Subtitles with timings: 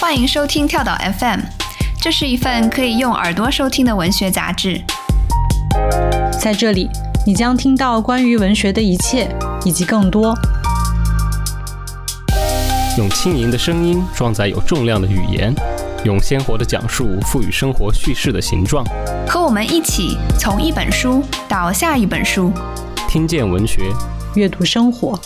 [0.00, 1.40] 欢迎收听跳岛 FM，
[2.00, 4.82] 这是一份可以用耳朵收听的文学杂志。
[6.40, 6.90] 在这里，
[7.24, 9.32] 你将听到关于文学的一切，
[9.64, 10.34] 以及更多。
[12.96, 15.52] 用轻盈的声音装载有重量的语言，
[16.04, 18.84] 用鲜活的讲述赋予生活叙事的形状。
[19.26, 22.52] 和我们一起从一本书到下一本书，
[23.08, 23.90] 听见文学，
[24.34, 25.18] 阅读生活。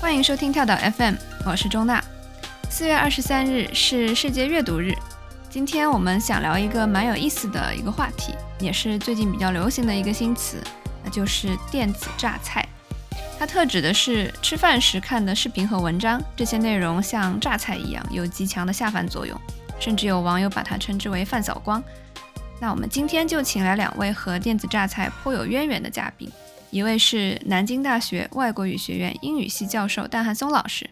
[0.00, 1.14] 欢迎收听跳岛 FM，
[1.44, 2.02] 我是钟娜。
[2.68, 4.94] 四月二十三日是世界阅读日，
[5.52, 10.56] 今天我们想聊一个蛮有意思的一个话题，也是最近比较流行的一个新词，
[11.04, 12.66] 那就是电子榨菜。
[13.38, 19.38] 它特指的是吃饭时看的视频和文章，这些内容像榨菜一样有极强的下饭作用，
[19.78, 21.84] 甚至有网友把它称之为“饭扫光”。
[22.58, 26.32] 那我们今天就请来两位和电子榨菜颇有渊源的嘉宾。
[26.70, 30.88] 一位是南京大学外国语学院英语系教授戴汉松老师，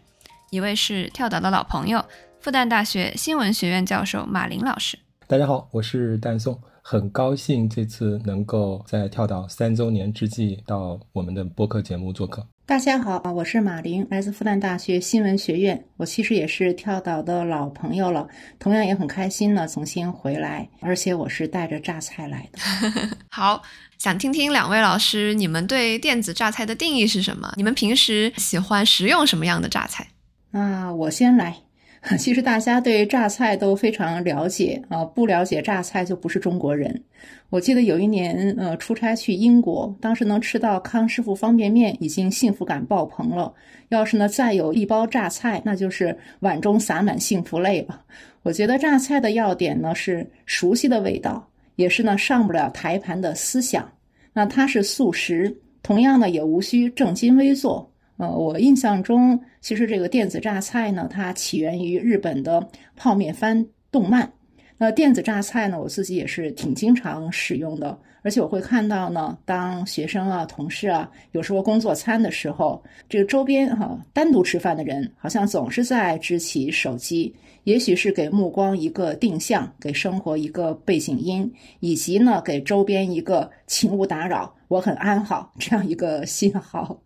[0.50, 2.05] 一位是跳岛的老朋友，
[2.41, 4.98] 复旦大学新闻学院教授马林老师。
[5.27, 12.46] 大家好，我是戴颂，很高兴这次能够在跳岛三周年之际到我们的播客节目做客。
[12.64, 15.84] 大家好，我是马林，来自复旦大学新闻学院。
[15.98, 18.27] 我其实也是跳岛的老朋友了，
[18.58, 22.58] 同样也很开心呢，重新回来，而且我是带着榨菜来的。
[23.30, 23.62] 好。
[23.98, 27.52] 想听听两位老师，你们对电子榨菜的定义是什么？
[27.56, 30.08] 你们平时喜欢食用什么样的榨菜？
[30.52, 31.58] 那我先来。
[32.18, 37.02] 其实大家对榨菜都非常了解啊，不了解榨菜就不是中国人。
[37.50, 43.52] 我记得有一年，呃，出差去英国，当时能吃到康师傅方便面，已经幸福感爆棚了。
[43.90, 48.02] 要是呢再有一包榨菜，那就是碗中洒满幸福泪了。
[48.42, 51.46] 我觉得榨菜的要点呢是熟悉的味道。
[51.77, 53.90] 也是呢，上不了台盘的思想。
[54.33, 57.89] 那它是素食，同样呢，也无需正襟危坐。
[58.20, 64.31] 呃，我印象中，其实这个电子榨菜呢，它起源于日本的泡面番动漫。
[64.83, 67.98] 那电子榨菜呢，我自己也是挺经常使用的。
[68.23, 77.35] 而且我会看到呢，当学生啊、同事啊，有时候工作餐的时候，这个周边哈单独吃饭的人，好像总是在支起手机。
[77.64, 86.98] 也许是给目光一个定向，给生活一个背景音，以及呢给周边一个请勿打扰，我很安好这样一个信号。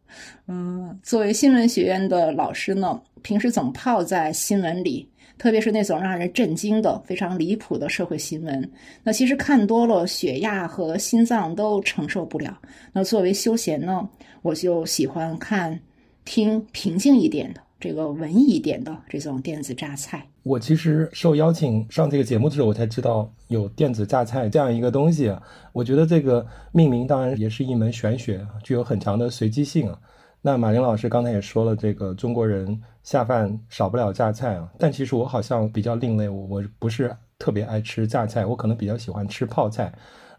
[0.47, 5.09] 嗯，作为新闻学院的老师呢，平时总泡在新闻里。
[5.37, 8.71] 特别是那种让人震惊的、非常离谱的社会新闻，
[9.03, 12.57] 那其实看多了，血压和心脏都承受不了。
[12.93, 14.09] 那作为休闲呢，
[14.43, 15.79] 我就喜欢看、
[16.25, 20.25] 听平静一点的、这个文艺一点的这种电子榨菜。
[20.45, 25.35] 我其实受邀请上这个节目的时候，我才知道有电子榨菜这样一个东西。
[25.73, 29.99] 我觉得这个命名当然也是一门玄学，具有很强的随机性啊。
[30.47, 34.71] 那马林老师刚才也说了，这个中国人下饭少不了榨菜啊。
[34.79, 39.91] 但其实我好像比较另类，我我不是特别爱吃榨菜，我可能比较喜欢吃泡菜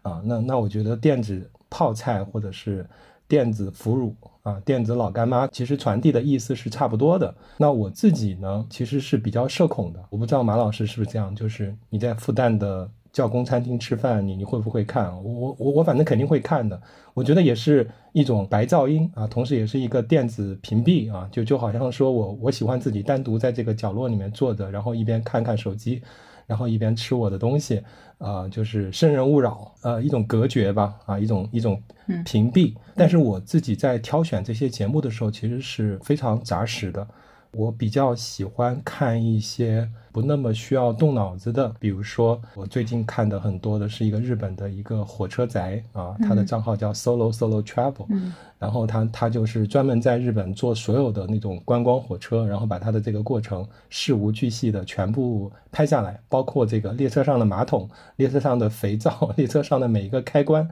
[0.02, 0.22] 啊。
[0.24, 2.88] 那那我觉得电子泡菜或者是
[3.26, 7.34] 电子腐乳啊，电子老干妈，其实传递的意思是差不多的。
[7.58, 10.00] 那我自己呢，其实是比较社恐的。
[10.08, 12.88] 我不知道马老师是不是这样，就是你在复旦的。
[13.16, 15.10] 教工餐厅吃饭，你你会不会看？
[15.24, 16.78] 我我我反正肯定会看的。
[17.14, 26.02] 我觉得也是一种白噪音啊，同时也是一个电子屏蔽啊，就就好像说我我喜欢自己单独在这个角落里面坐着，然后一边看看手机，
[26.46, 27.82] 然后一边吃我的东西，
[28.18, 31.82] 啊，就是生人勿扰，呃，一种隔绝吧，啊，一种一种
[32.22, 32.74] 屏蔽。
[32.94, 37.08] 但是我自己在挑选这些节目的时候，其实是非常扎实的。
[37.54, 48.06] 我比较喜欢看一些不那么需要动脑子的，比如说我最近看的很多的是一个日本的一个火车宅啊，他的账号叫 Solo Solo Travel，
[48.58, 57.86] 然后他他就是专门在日本做所有的那种观光火车，然后把他的这个过程事无巨细的全部拍下来，包括这个列车上的马桶、
[58.16, 60.66] 列车上的肥皂、 列车上的每一个开关。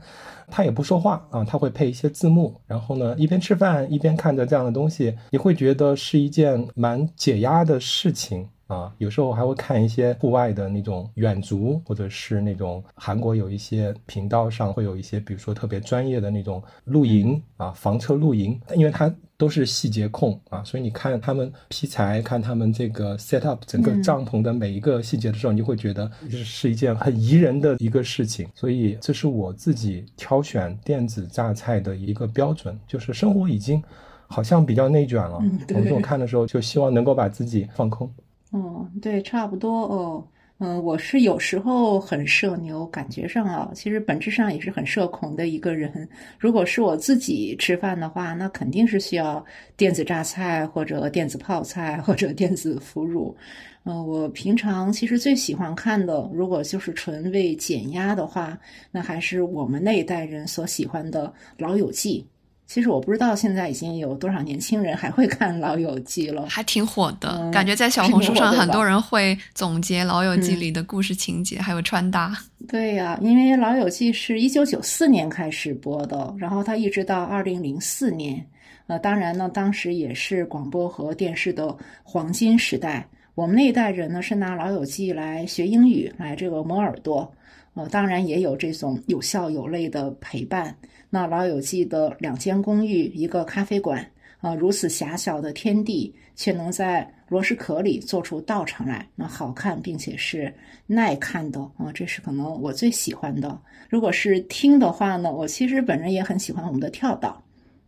[0.48, 8.80] 他也不说话啊，他会配一些字幕，然后呢，一边吃饭一边看着这样的东西，你会觉得是一件蛮解压的事情啊。
[8.84, 28.48] 啊，有时候还会看一些户外的那种远足，或者是那种韩国有一些频道上会有一些，比如说特别专业的那种露营啊，房车露营，因为它都是细节控啊，所以你看他们劈柴，看他们这个 set up 整个帐篷的每一个细节的时候，你就会觉得是一件很宜人的一个事情。
[28.54, 33.82] 所以这是我自己挑选电子榨菜的一个标准，就是生活已经。
[34.26, 35.34] 好像比较内卷了。
[35.36, 38.10] 我们这种看的时候，就希望能够把自己放空。
[38.54, 40.28] 哦，对，差不多哦。
[40.58, 46.08] 嗯，我是有时候很社牛，感觉上啊，其实本质上也是很社恐的一个人。
[46.38, 49.44] 如果是我自己吃饭的话，那肯定是需要
[49.76, 53.36] 电子榨菜或者电子泡菜或者电子腐乳。
[53.82, 58.56] 嗯，我平常其实最喜欢看的，如果就是纯为减压的话，
[58.92, 61.26] 那还是我们那一代人所喜欢的
[61.58, 62.24] 《老友记》。
[62.66, 67.50] 其实我不知道现在已经有多少年轻人还会看《老友记》了，还挺火的。
[67.50, 72.36] 感觉在小红书上很多人会总结《老友记》里的故事情节，还有穿搭。
[72.66, 78.44] 对呀，因为《老友记》是一九九四年开始播的，然后它一直到二零零四年。
[78.86, 83.06] 呃，当然呢，当时也是广播和电视的黄金时代。
[83.34, 87.30] 我们那一代人呢，是拿《老友记》来学英语，来这个磨耳朵。
[87.74, 90.74] 呃，当然也有这种有笑有泪的陪伴。
[91.14, 94.04] 那《老友记》的两间公寓，一个咖啡馆，
[94.40, 100.52] 啊，如此狭小的天地，却能在螺蛳壳里做出道场来，那好看并且是
[100.88, 103.56] 耐看的啊，这是可能我最喜欢的。
[103.88, 107.40] 如果是听的话呢，我其实本人也很喜欢我们的跳岛，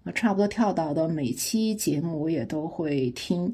[0.05, 3.53] 啊，差不多跳岛的每期节目我也都会听，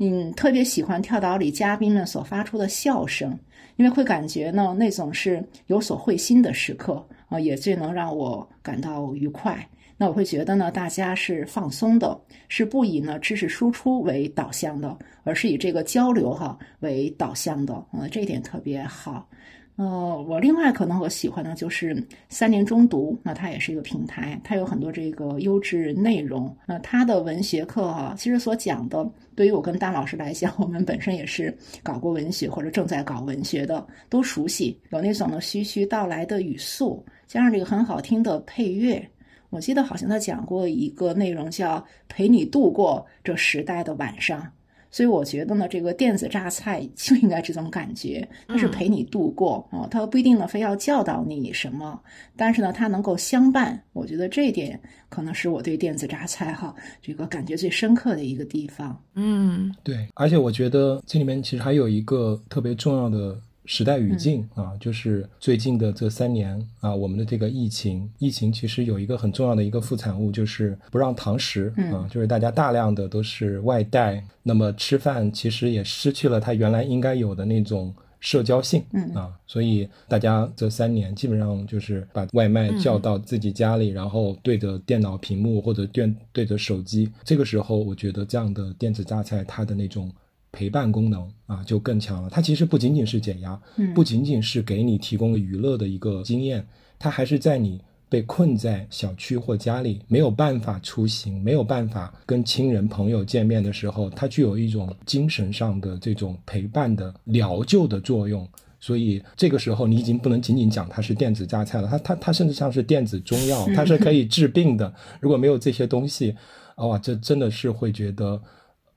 [0.00, 3.38] 嗯，特别喜欢跳岛里嘉宾们所发出的笑声。
[3.76, 9.68] 因为会感觉呢，那种是有所会心的时刻啊，也最能让我感到愉快。
[9.96, 19.28] 那我会觉得呢，大家是放松的，是不以呢知识输出为导向的，而是以这个交流哈为导向的啊，这一点特别好。
[19.76, 26.56] 呃，我另外可能我喜欢的就是三联中读，那它也是一个平台，它有很多这个优质内容。
[26.64, 29.04] 那它的文学课哈，其实所讲的，
[29.34, 34.78] 对于我跟大老师来讲，我们本身也是搞过文学或者正在搞文学的，都熟悉。
[34.90, 39.10] 有那种呢徐徐道来的语速，加上这个很好听的配乐。
[39.50, 44.50] 我记得好像他讲过一个内容叫“陪你度过这时代的晚上”。
[44.90, 52.00] 所以我觉得呢，这个电子榨菜 就应该这种感觉，它是陪你度过啊，它不一定呢非要教导你什么，
[52.36, 53.80] 但是呢，它能够相伴。
[53.92, 56.72] 我觉得这一点可能是我对电子榨菜哈
[57.02, 59.00] 这个感觉最深刻的一个地方。
[59.14, 63.36] 嗯，对，而且我觉得这里面其实还有一个特别重要的。
[63.66, 78.84] 时代语境啊，就是最近的这三年啊，我们的这个疫情，疫情其实有一个很重要的一个副产物，就是不让堂食啊，就是大家大量的都是外带，那么吃饭其实也失去了它原来应该有的那种社交性
[79.14, 90.12] 啊，所以大家这三年基本上就是把外卖叫到自己家里，然后对着电脑屏幕或者对对着手机，这个时候我觉得这样的电子榨菜它的那种。
[90.54, 92.30] 陪伴功能啊，就更强了。
[92.30, 93.60] 它其实不仅仅是减压，
[93.92, 96.64] 不仅仅是给你提供娱乐的一个经验，
[96.96, 108.48] 它还是在你被困在小区或家里，没有办法出行，没有办法跟亲人朋友见面的时候，它具有一种精神上的这种陪伴的疗救的作用。
[108.78, 114.94] 所以这个时候，你已经不能仅仅讲它是电子榨菜了，它它它甚至像是电子中药，它是可以治病的。
[115.20, 116.36] 如果没有这些东西，
[116.76, 118.40] 哇，这真的是会觉得。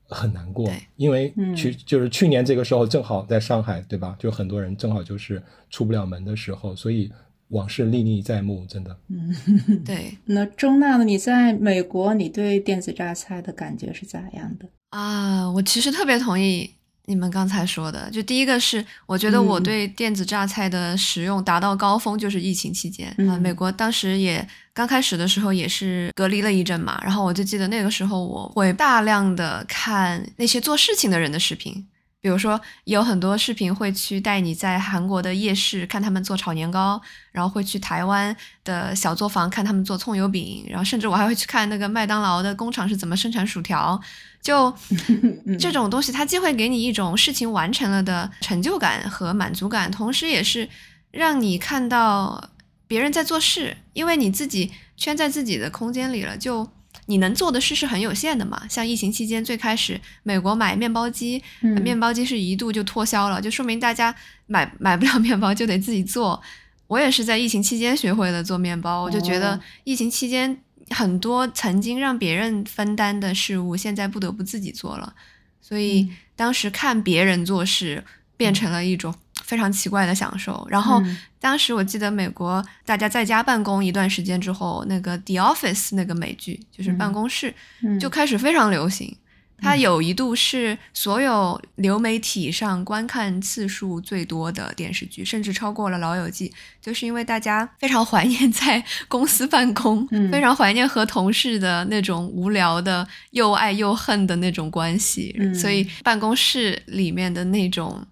[0.09, 4.15] 很难过，因为去就是去年这个时候正好在上海，对吧？
[4.17, 7.11] 就很多人正好就是出不了门的时候，所以
[7.49, 8.97] 往事历历在目，真的。
[9.09, 10.17] 嗯，对。
[10.25, 11.03] 那钟娜呢？
[11.03, 14.67] 你在美国，你对电子榨菜的感觉是咋样的？
[14.91, 16.69] 啊，我其实特别同意。
[17.09, 23.37] 你们刚才说的，就第一个是，我觉得我对电子榨菜的使用达到高峰就是疫情期间啊。
[23.37, 31.87] 美国当时也刚开始的时候也是隔离了一阵嘛，然后我就记得那个时候我会大量的看那些做事情的人的视频。
[32.27, 43.97] 比如说，有很多视频会去带你在韩国的夜市看他们做炒年糕，然后会去台湾的小作坊看他们做葱油饼，然后甚至我还会去看那个麦当劳的工厂是怎么生产薯条。
[44.41, 44.75] 就
[45.57, 50.67] 这种东西，它既会给你一种事情完成了的成就感和满足感，同时也是
[51.11, 52.49] 让你看到
[52.89, 56.69] 别人在做事，因为你自己圈在自己的空间里了，就。
[57.07, 58.65] 你能做的事是很有限的嘛？
[58.69, 66.41] 像疫情期间最开始，美国买面包机，面包机是一度就脱销了，就说明大家买 买不了面包就得自己做。
[66.87, 70.57] 我也是在疫情期间学会了做面包，我就觉得疫情期间
[70.91, 75.13] 很多曾经让别人分担的事物，现在不得不自己做了。
[75.59, 78.03] 所以当时看别人做事
[78.37, 79.13] 变成了一种
[79.47, 80.67] 非常奇怪的享受。
[80.69, 81.01] 然后
[81.39, 87.51] 当时我记得美国大家在家办公一段时间之后，那个《The Office》那个美剧就是办公室
[87.99, 89.17] 就开始非常流行。
[89.59, 96.47] 它有一度是所有流媒体上观看次数最多的电视剧，甚至超过了《老友记》，
[96.79, 108.05] 就是因为大家非常怀念在公司办公，非常怀念和同事的那种无聊的又爱又恨的那种关系，所以办公室里面的那种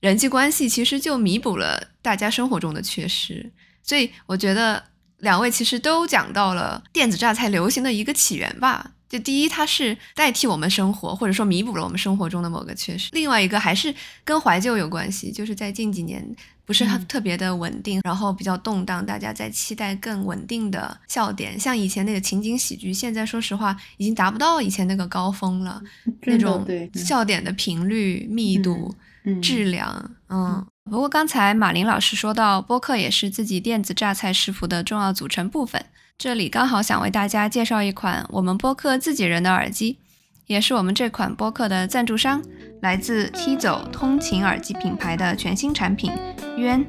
[0.00, 3.52] 人际关系其实就弥补了大家生活中的缺失。
[3.82, 4.82] 所以我觉得
[5.18, 8.92] 两位其实都讲到了电子榨菜流行的一个起源吧。
[9.08, 13.10] 就第一，它是代替我们生活，或者说弥补了我们生活中的某个缺失。
[13.10, 13.92] 另外一个还是
[14.22, 16.24] 跟怀旧有关系，就是在近几年
[16.64, 21.58] 不是特别的稳定，然后比较动荡，大家在期待更稳定的笑点。
[21.58, 25.82] 像以前那个情景喜剧，现在说实话已经达不到以前那个高峰了，
[26.22, 26.64] 那种
[26.94, 28.94] 笑点的频率、密度、
[29.42, 30.66] 质量，嗯。
[30.90, 35.84] 不过刚才马林老师说到，播客也是自己电子榨菜食谱的重要组成部分。
[36.18, 39.98] 这里刚好想为大家介绍一款我们播客自己人的耳机，
[40.46, 42.42] 也是我们这款播客的赞助商，
[42.82, 46.12] 来自 T 走通勤耳机品牌的全新产品
[46.56, 46.84] 渊。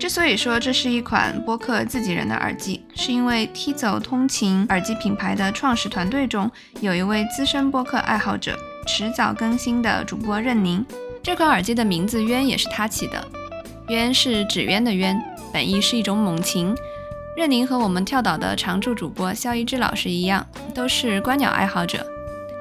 [0.00, 10.84] 之所以说这是一款播客自己人的耳机，是因为 T 走通勤耳机品牌的创始团队中有一位资深播客爱好者，迟早更新的主播任宁。
[11.22, 13.24] 这款耳机的名字渊也是他起的，
[13.88, 15.20] 渊是纸鸢的鸢。
[15.52, 16.74] 本意是一种猛禽。
[17.36, 22.06] 任宁和我们跳岛的常驻主播肖一之老师一样，都是观鸟爱好者。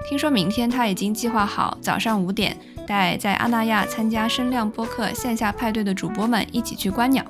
[0.08, 7.24] 听说明天他已经计划好早上五点带在阿那亚参加声量播客线下派对的主播们一起去观鸟。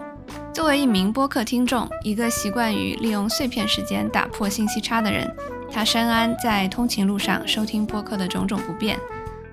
[0.54, 5.30] 作为一名播客听众，一个习惯于利用碎片时间打破信息差的人，
[5.72, 9.00] 他深谙在通勤路上收听播客的种种不便。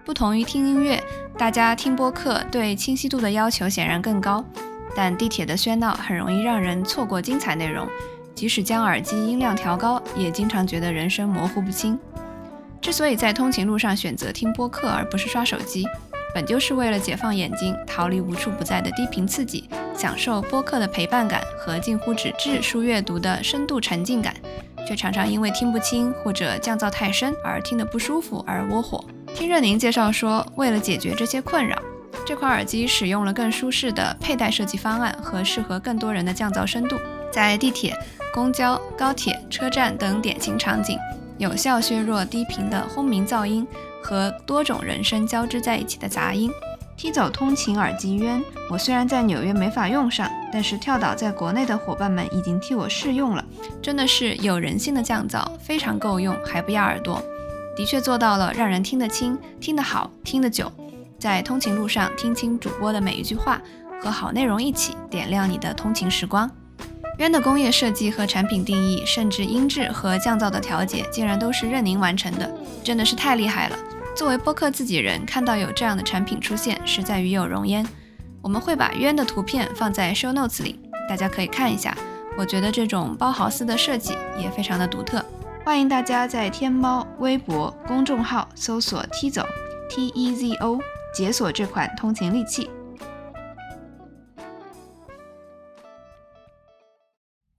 [0.05, 1.01] 不同于听音乐，
[1.37, 4.45] 大家听播客对清晰度的要求显然更高。
[4.97, 7.87] 但地铁的喧闹很容易让人错过精彩内容，
[8.35, 11.97] 即使将耳机音量调高，也经常觉得人声模糊不清。
[12.81, 15.85] 之所以在通勤路上选择听播客而不是刷手机，
[16.35, 24.35] 本就是为了解放眼睛，逃离无处不在的低频刺激，享受播客的陪伴感和近乎纸质书阅读的深度沉浸感，
[24.89, 29.05] 却常常因为听不清或者降噪太深而听得不舒服而窝火。
[29.35, 31.79] 听任宁介绍说，为了解决这些困扰。
[32.25, 36.97] 这款耳机使用了更舒适的佩戴设计方案和适合更多人的降噪深度，
[37.31, 37.95] 在地铁、
[38.33, 40.99] 公交、高铁、车站等典型场景，
[41.37, 43.67] 有效削弱低频的轰鸣噪音
[44.03, 46.51] 和多种人声交织在一起的杂音。
[46.99, 53.45] 踢走通勤耳机渊，我虽然在纽约没法用上，但是跳岛在国内的伙伴们已经替我试用了，
[53.81, 57.23] 真的是有人性的降噪，非常够用，还不压耳朵，
[57.77, 60.73] 的确做到了让人听得清、听得好、听得久。
[61.21, 63.63] 在通勤路上听清主播的每一句话，
[64.03, 66.51] 和好内容一起点亮你的通勤时光。
[67.19, 72.53] 渊的工业设计和产品定义，甚至音质和降噪的调节，竟然都是任您完成的，
[72.83, 73.79] 真的是太厉害了。
[74.19, 77.87] 作为播客自己人，看到有这样的产品出现，实在与有荣焉。
[78.43, 81.97] 我们会把渊的图片放在 show notes 里，大家可以看一下。
[82.37, 85.25] 我觉得这种包豪斯的设计也非常的独特。
[85.65, 89.47] 欢迎大家在天猫、微博、公众号搜索 T 走
[89.89, 90.81] T E Z O。
[91.15, 92.69] 解锁这款通勤利器。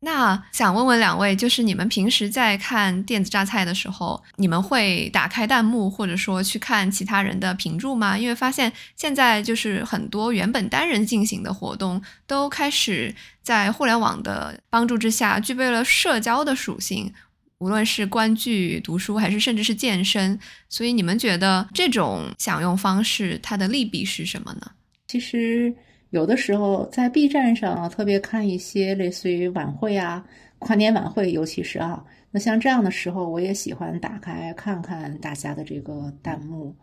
[0.01, 8.17] 那想问问两位，就是你们平时在看电子榨菜的时候，你们会打开弹幕，或者说去看其他人的评注吗？
[8.17, 13.13] 因为发现现在就是很多原本单人进行的活动，都开始
[13.43, 17.13] 在互联网的帮助之下，具备了社交的属性。
[17.57, 20.39] 无论是观剧、读书，还是甚至是健身，
[20.69, 24.71] 所以你们觉得这种享用方式它的利弊是什么呢？
[25.09, 25.75] 其实
[26.11, 30.25] 有的时候在 B 站上啊，特别看一些类似于晚会啊、
[30.57, 36.75] 跨年晚会，尤其是啊，那像这样的时候，我也喜欢打开看看大家的这个弹幕，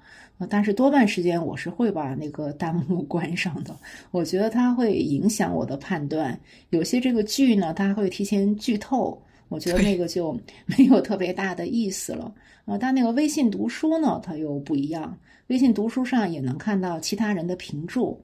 [0.49, 3.77] 但是多半时间我是会把那个弹幕 关上的，
[4.11, 6.39] 我觉得它会影响我的判断。
[6.71, 9.21] 有些这个剧呢，它会提前剧透。
[9.49, 12.77] 我觉得那个就没有特别大的意思了啊！
[12.77, 15.17] 但那个微信读书呢，它又不一样。
[15.47, 18.21] 微信读书上也能看到其他人的评注。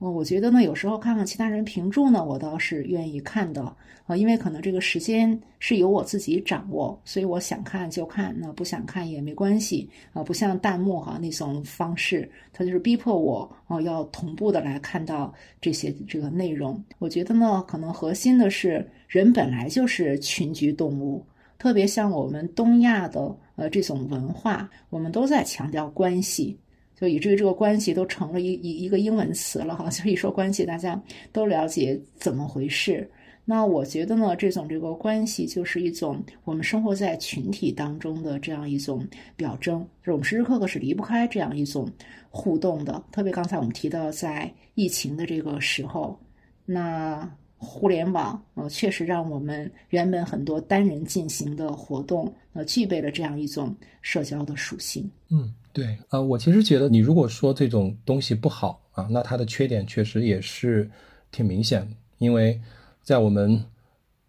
[0.00, 3.62] 哦，我觉得呢，有时候看看其他人评注呢，我倒是愿意看的
[4.06, 10.24] 啊，因为可能这个时间是由我自己掌握，所以我想看就看，那不想看也没关系啊。
[10.24, 15.30] 不像弹幕哈那种方式，它就是逼迫我哦要同步的来看到
[15.60, 16.82] 这些这个内容。
[16.98, 21.22] 我觉得呢，可能核心的是人本来就是群居动物，
[21.58, 26.58] 特别像我们东亚的呃这种文化，我们都在强调关系，
[27.00, 29.88] 就以至于这个关系都成了一一一个英文词了哈。
[29.90, 31.00] 就一说关系，大家
[31.32, 33.10] 都了解怎么回事。
[33.44, 39.04] 那我觉得呢，这种这个关系就是一种我们生活在群体当中的这样一种
[39.34, 41.90] 表征，就是我们时时刻刻是离不开这样一种
[42.28, 43.02] 互动的。
[43.10, 46.16] 特别刚才我们提到，在疫情的这个时候，
[46.64, 55.10] 那互联网呃确实让我们原本很多单人进行的活动呃具备了这样一种社交的属性。
[55.28, 60.90] 嗯，对，呃，我其实觉得你如果说这种东西不好啊，那它的缺点确实也是
[61.30, 62.60] 挺明显，因为。
[63.02, 63.64] 在我们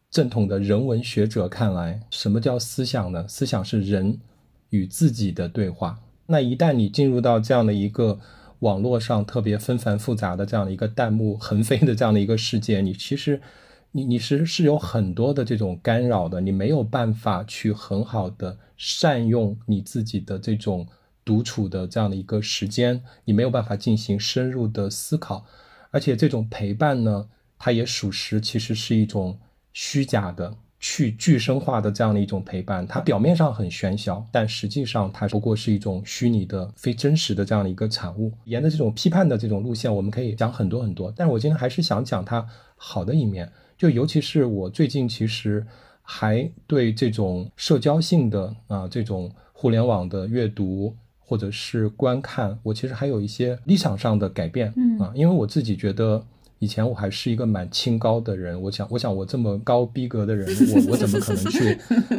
[0.10, 3.28] 正统的人文学者看来，什么叫思想呢？
[3.28, 4.18] 思想是人
[4.70, 6.00] 与自己的对话。
[6.26, 8.20] 那一旦你进入到这样的一个
[8.60, 13.40] 网络上特别纷繁复杂的这样的一个弹幕横飞的这样的一个世界，你其实
[13.92, 20.88] 你你是是有很多的这种干扰的，你没有办法去很好的善用你自己的这种
[21.24, 25.46] 独处的这样的一个时间，你没有办法进行深入的思考，
[25.92, 27.28] 而且这种陪伴呢？
[27.64, 29.38] 它也属实，其实是一种
[29.72, 32.88] 虚假的、去具身化的这样的一种陪伴。
[32.88, 38.34] 它表面上很喧嚣，但实际上它不过是一种虚拟的、非真实的这样的一个产物。
[38.46, 41.14] 沿着这种批判的这种路线，我们可以讲很多很多。
[41.16, 42.44] 但是我今天还是想讲它
[42.76, 45.64] 好的一面，就尤其是我最近其实
[46.02, 50.96] 还对这种社交性的啊这种互联网的阅读
[51.32, 54.74] 或者是观看，我其实还有一些立场上的改变。
[54.76, 56.22] 嗯啊，因为我自己觉得。
[56.64, 61.78] 以前我还是一个蛮清高的人，我想，我想我这么高逼格的人，我我怎么可能去，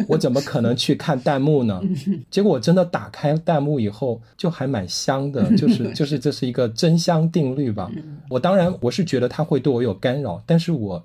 [0.09, 1.81] 我怎么可能去看弹幕呢？
[2.29, 7.89] 结果我真的打开弹幕以后，就还蛮香的，就是就是这是一个真香定律吧。
[8.29, 11.05] 我当然我是觉得它会对我有干扰，但是我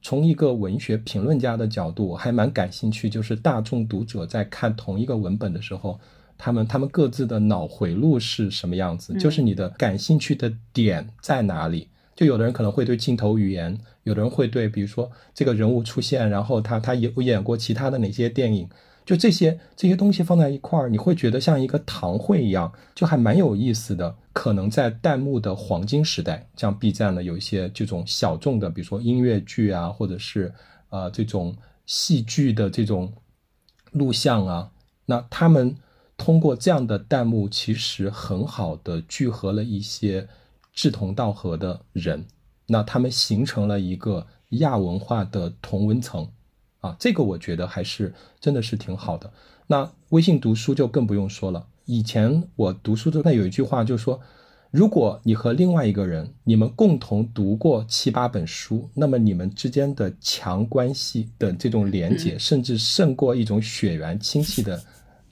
[0.00, 6.00] 从一个文学评论家的角度，我还蛮感兴趣，就是大众读者在看同一个文本的时候，
[6.38, 11.88] 他们他们各自的脑回路是什么样子，就是你的感兴趣的点在哪里。
[12.14, 18.68] 就有的人可能会对镜头语言，有的人会对，比如说这个人物出现，然后他他有演过其他的哪些电影，
[19.06, 24.16] 就这些这些东西放在一块儿，你会觉得像一个堂会一样，就还蛮有意思的。
[24.32, 30.52] 可能在弹幕的黄金时代，像 B 站的有一些这种小众的，比如说音乐剧啊，或者是
[30.90, 33.12] 呃这种戏剧的这种
[33.92, 34.70] 录像啊，
[35.06, 35.76] 那他们
[36.18, 40.28] 通过这样的弹幕，其实很好的聚合了一些。
[40.80, 42.24] 志同道合的人，
[42.68, 46.30] 那他们形成了一个亚文化的同温层，
[46.78, 49.32] 啊，这个我觉得还是真的是挺好的。
[49.66, 51.66] 那微信读书就更不用说了。
[51.86, 54.20] 以前我读书的那有一句话，就是说，
[54.70, 64.80] 如果你和另外一个人，你们共同读过七八本书，那么你们之间的强关系的这种连接， 甚至胜过一种血缘亲戚的。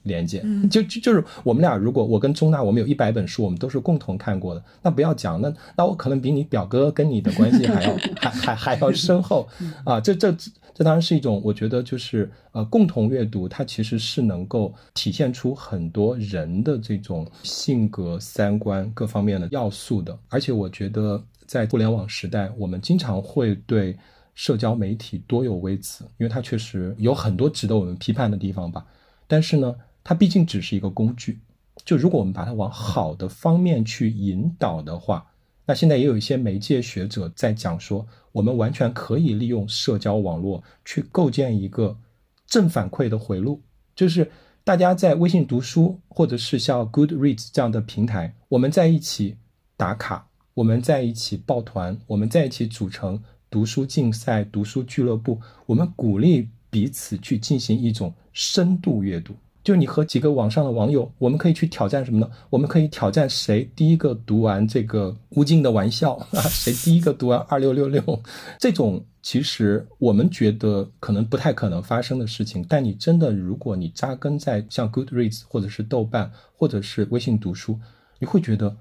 [0.06, 9.46] 连接，就就就是我们俩，如果我跟钟娜，我们有一百本书，我们都是共同看过的，那不要讲，那那我可能比你表哥跟你的关系还要 还还还要深厚
[9.84, 10.00] 啊！
[10.00, 10.32] 这这
[10.74, 20.16] 这当然是一种，我觉得就是呃，共同阅读，它其实是能够体现出很多人的这种性格、三观各方面的要素的。
[20.28, 23.96] 而且我觉得在互联网时代，我们经常会对
[24.34, 28.84] 社交媒体多有微词，因为它确实有很多值得我们批判的地方吧。
[29.26, 29.74] 但是呢。
[30.08, 31.40] 它毕竟只是一个工具，
[31.84, 35.26] 就如果我们把它往好的方面去引导的话，
[35.66, 41.98] 那现在也有一些媒介学者在讲说，我们完全可以利用社交网络去构建一个
[42.46, 43.60] 正反馈的回路，
[43.96, 44.30] 就是
[44.62, 49.36] 大家在微信读书或者是像 Goodreads 这样的平台，我们在一起
[49.76, 59.34] 打卡，我们在一起抱团，我们在一起组成读书竞赛、读书俱乐部，我们鼓励彼此去进行一种深度阅读。
[59.66, 62.30] 就你和几个网上的网友，我们可以去挑战什么呢？
[62.50, 66.40] 我们可以挑战谁第一个读完这个吴京的玩笑啊？
[66.48, 68.22] 谁第一个读完二六六六？
[68.60, 77.76] 这种其实我们觉得可能不太可能发生的事情，但你真的，如果你扎根在像 Goodreads 或者是豆瓣或者是微信读书，
[78.20, 78.76] 你会觉得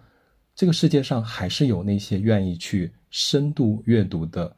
[0.53, 4.55] 这个世界上还是有那些愿意去深度阅读的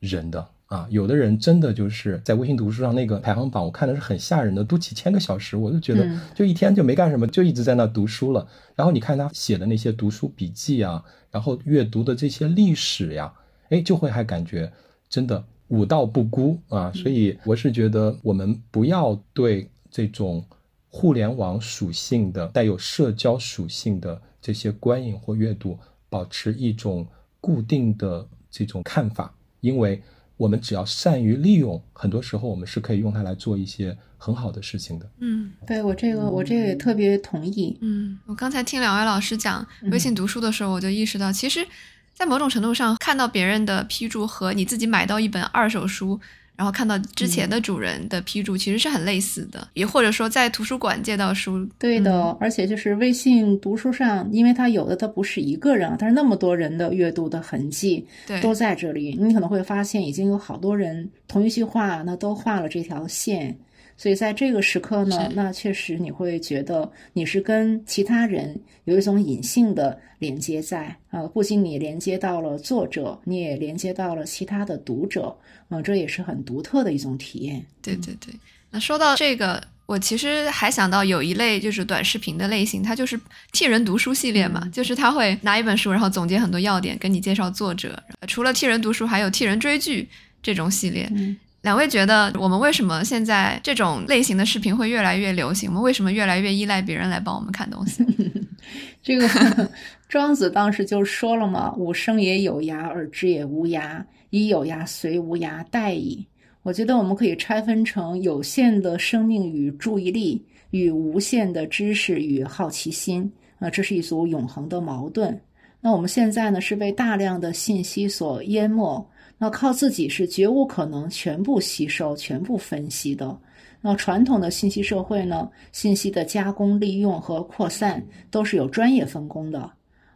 [0.00, 0.44] 人的。
[0.68, 8.46] 啊，有的人真的就是在微信读书上那个排行榜，我看的是很吓人的，读几千个小时，我就觉得就一天就没干什么，就一直在那读书了。
[8.74, 13.32] 然后你看他写的那些读书笔记啊，然后阅读的这些历史呀，
[13.70, 14.70] 哎，就会还感觉
[15.08, 16.92] 真的武道不孤啊。
[16.92, 20.44] 所以我是觉得我们不要对这种
[20.90, 25.78] 互联网属性的、带有社交属性的这些观影或阅读
[26.10, 27.06] 保持一种
[27.40, 30.02] 固定的这种看法，因为。
[30.38, 35.06] 我们只要善于利用，很多时候我们是可以用它来做一些很好的事情的。
[35.20, 37.76] 嗯对我这个我这个也特别同意。
[37.82, 41.66] 嗯，我刚才听两位老师讲微信读书的时候，我就意识到，其实，
[42.14, 46.18] 在某种程度上，看到别人的批注和你自己买到一本二手书。
[46.58, 63.56] 然后看到之前的主人的批注，其实是很类似的，也或者说在图书馆借到书，对的，而且就是微信读书上，因为它有的它不是一个人，但是那么多人的阅读的痕迹对，都在这里，你可能会发现已经有好多人同一句话那都画了这条线，
[63.98, 75.36] 所以在这个时刻呢，那确实你会觉得你是跟其他人有一种隐性的连接在，呃，不仅你连接到了作者，你也连接到了其他的读者，
[75.68, 77.66] 嗯、这也是很独特的一种体验。
[77.82, 78.32] 对对对。
[78.70, 83.18] 那说到这个，我其实还想到有一类就是短视频的类型，它就是
[83.50, 88.00] 替人读书系列嘛，嗯就是他会拿一本书，然后总结很多要点，跟你介绍作者。
[88.28, 90.08] 除了替人读书，还有替人追剧
[90.40, 91.10] 这种系列。
[91.16, 95.68] 嗯两位觉得我们为什么现在这种类型的视频会越来越流行？
[95.68, 98.04] 我们为什么越来越依赖别人来帮我们看东西？
[99.02, 99.28] 这个
[100.08, 104.02] 庄子当时就说了嘛：“吾生也有涯，而知也无涯。
[104.30, 106.26] 以有涯随无涯，殆矣。”
[106.62, 113.30] 我觉得我们可以拆分成有限的生命与注意力，与无限的知识与好奇心。
[113.58, 115.40] 啊，这是一组永恒的矛盾。
[115.80, 119.04] 那我们现在呢，是被大量的信息所淹没，
[119.38, 123.38] 那靠自己是绝无可能全部吸收、全部分析的。
[123.80, 129.70] 那传统的信息社会呢，信息的加工、利用和扩散都是有专业分工的，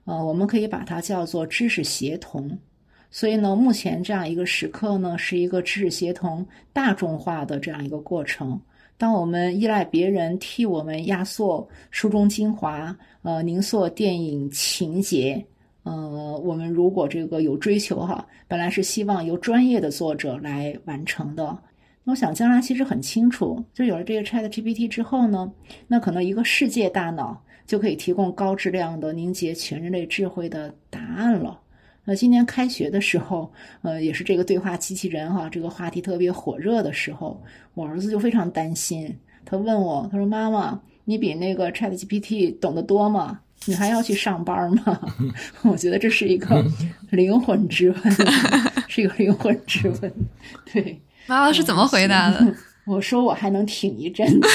[0.05, 2.59] 呃，我们可以把它叫做知识协同。
[3.09, 8.61] 所以呢，目前这样一个时刻呢，是一个知识协同大众化的这样一个过程。
[8.99, 15.45] 当我们依赖别人替我们压缩书中精华，呃，凝缩电影情节，
[15.85, 21.59] 呃，我们如果这个有追求哈，本来是希望由专业的作者来完成的。
[22.05, 25.53] 那我想将来其实很清楚，就有了这个 Chat GPT 之后呢，
[25.89, 31.59] 那可能一个世界大脑就可以提供高质量的凝结全人类智慧的答案了。
[32.05, 37.41] 那今年开学的时候，呃，也是这个对话机器人哈这个话题特别火热的时候，
[37.75, 43.41] 我儿子就非常担心，他问我，他说：“妈妈，你比那个 Chat GPT 懂得多吗？
[43.67, 44.99] 你还要去上班吗？”
[45.63, 46.65] 我觉得这是一个
[47.11, 48.13] 灵魂之问，
[48.89, 50.13] 是一个灵魂之问，
[50.73, 51.01] 对。
[51.27, 52.55] 妈妈是怎么回答的？
[52.85, 54.49] 我说我还能挺一阵子。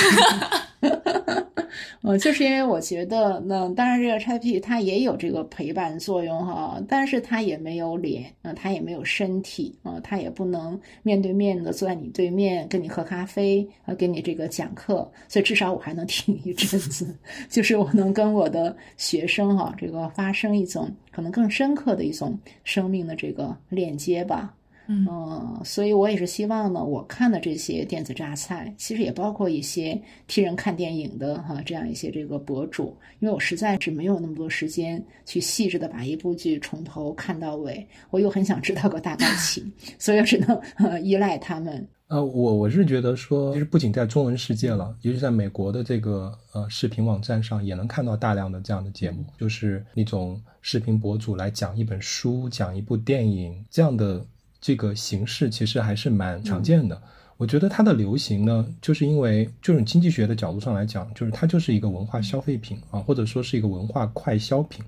[2.01, 17.13] 呃，就是因为我觉得，那当然这个 ChatGPT 它也有这个陪伴作用哈，但是它也没有脸，嗯、呃，它也没有身体，啊、呃，它也不能面对面的坐在你对面跟你喝咖啡，呃，给你这个讲课，所以至少我还能听一阵子，
[17.49, 24.53] 就是我能跟我的学生哈，这个发生一种可能更深刻的一种生命的这个链接吧。
[24.87, 39.69] 嗯呃，所以我也是希望呢，我看的这些电子榨菜，其实也包括一些替人看电影的哈，这样一些这个博主，因为我实在是没有那么多时间去细致的把一部剧从头看到尾，我又很想知道个大概情，
[39.99, 41.85] 所以我只能呃依赖他们。
[42.07, 54.25] 呃，我我是觉得说，其实不仅在中文世界了，尤其在美国的这个呃视频网站上，也能看到大量的这样的节目，就是那种视频博主来讲一本书、讲一部电影这样的。
[54.59, 56.95] 这个形式其实还是蛮常见的。
[56.95, 57.01] 嗯、
[57.37, 64.83] 我觉得它的流行呢，就是因为这种经济学的角度上来讲，就是它就是一个文化消费品啊，或者说是一个文化快消品。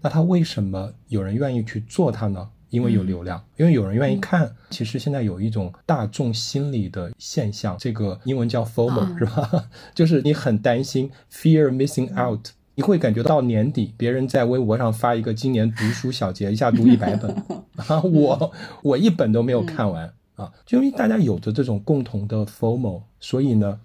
[0.00, 2.48] 那它为什么有人愿意去做它呢？
[2.70, 4.46] 因为有流量，因为有人愿意看。
[4.46, 9.68] 嗯、其实现在有一种大众心理的现象，这个英文叫 FOMO，、嗯、是吧？
[9.92, 12.46] 就是你很担心 fear missing out。
[12.80, 17.30] 你会感觉到年底别人在微博上发一个今年读书小结，一下读一百本
[17.76, 18.50] 啊，我
[18.82, 23.78] 我一本都没有看完啊，就因为大家有着这种共同的 FOMO，所以呢，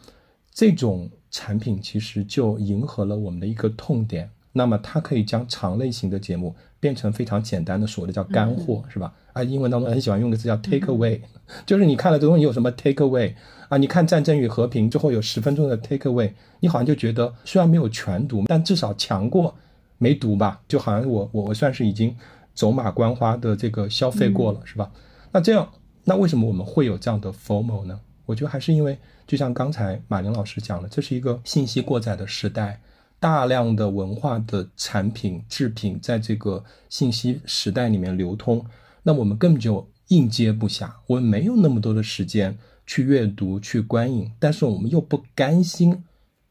[0.53, 4.29] 这种产品其实就迎合了我们的一个痛点。
[4.53, 9.13] 那么它可以将长类型的节目变成非常简单的，所谓的叫干货，是吧？
[9.33, 11.19] 啊，英文当中很喜欢用个词叫 take away，
[11.65, 13.33] 就是你看了这东西有什么 take away
[13.69, 13.77] 啊？
[13.77, 19.55] 你看《战争与和平》之后有十分钟的 take away，你好像就觉得虽然没有全读，但至少强过
[19.97, 20.61] 没读吧？
[20.67, 22.15] 就好像我我我算是已经
[22.53, 24.91] 走马观花的这个消费过了，是吧？
[25.31, 25.69] 那这样，
[26.03, 27.99] 那为什么我们会有这样的 formal 呢？
[28.25, 28.97] 我觉得还是因为，
[29.27, 32.81] 就像刚才马林老师讲的，这是一个信息过载的时代。
[33.17, 38.63] 大量的文化的产品制品在这个信息时代里面流通，
[39.01, 46.03] 那我们根本就应接不暇，我们没有那么多的时间去阅读、去观影，但是我们又不甘心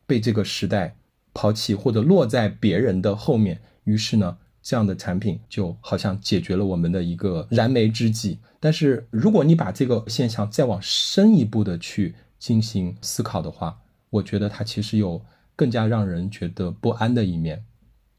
[0.07, 0.97] 被这个时代
[1.33, 8.38] 抛弃或者落在别人的后面，于是呢，这样的产品就好像解决了我们的一个燃眉之急。
[8.61, 13.79] 但是如果你把这个现象再往深一步的去进行思考的话，
[14.11, 15.20] 我觉得它其实有
[15.55, 17.64] 更加让人觉得不安的一面，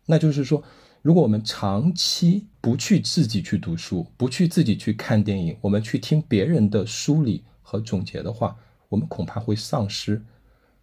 [0.05, 0.63] 那就是说，
[1.01, 7.43] 如果我们长期不去自己去读书，不去自己去看电影，我们去听别人的梳理
[7.75, 8.55] 和总结的话，
[8.89, 10.21] 我们恐怕会丧失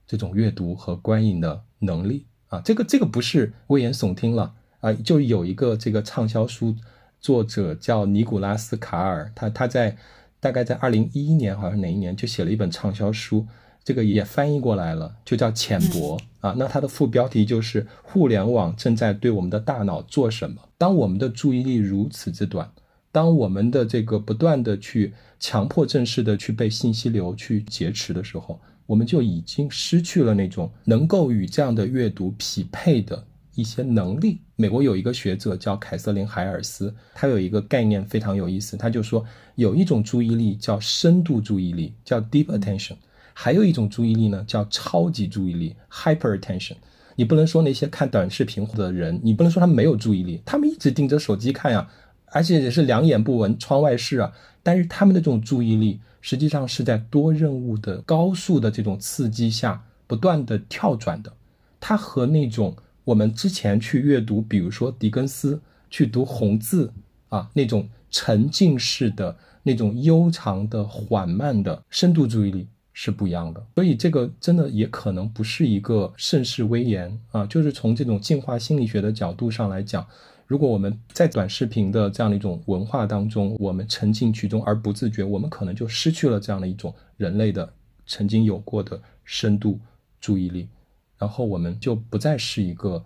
[0.07, 2.61] 这种阅读和观影的能力啊！
[2.65, 4.93] 这个这个不是危言耸听了啊！
[4.93, 6.77] 就有一个这个畅销书。
[7.21, 9.97] 作者叫尼古拉斯卡尔，他他在
[10.41, 13.47] 大概在二零一一年，好像哪一年就写了一本畅销书，
[13.85, 16.53] 这个也翻译过来了，就叫《浅薄》啊。
[16.59, 20.69] 那它的副标题就是“互联网正在对我们的大脑做什么”。
[20.77, 22.69] 当我们的注意力如此之短，
[23.13, 33.25] 当我们的这个不断的去强迫症式的去被信息流去劫持的时候，我们就已经失去了那种能够与这样的阅读匹配的。
[33.55, 39.23] 一些能力，美国有一个学者叫凯瑟琳·海尔斯，他有一个概念非常有意思，他就说
[39.57, 42.95] 有一种注意力叫深度注意力，叫 deep attention，
[43.35, 46.77] 还有一种注意力呢叫超级注意力 hyper attention。
[47.15, 51.87] 你不能说那些看短视频的人，你不能说他没有注意力，他们一直盯着手机看呀，
[52.33, 54.33] 而且也是两眼不闻窗外事啊。
[54.63, 61.33] 但是他们的这种注意力，实际上是在多任务的高速的这种刺激下不断的跳转的，
[61.79, 62.77] 它和那种。
[63.05, 66.93] 我们之前去阅读，比如说狄更斯，去读红字
[67.31, 73.61] 啊，那种沉浸式的、那种悠长的、缓慢的深度注意力是不一样的。
[73.75, 80.07] 所以这个真的也可能不是一个盛世威严啊，就是从这种进化心理学的角度上来讲，
[80.53, 87.73] 如果我们在短视频的这样的一种文化当中，我们沉浸其中而不自觉，我们可能就失去了这样的一种人类的
[88.07, 89.81] 曾经有过的深度
[90.21, 90.69] 注意力。
[91.17, 93.03] 然后我们就不再是一个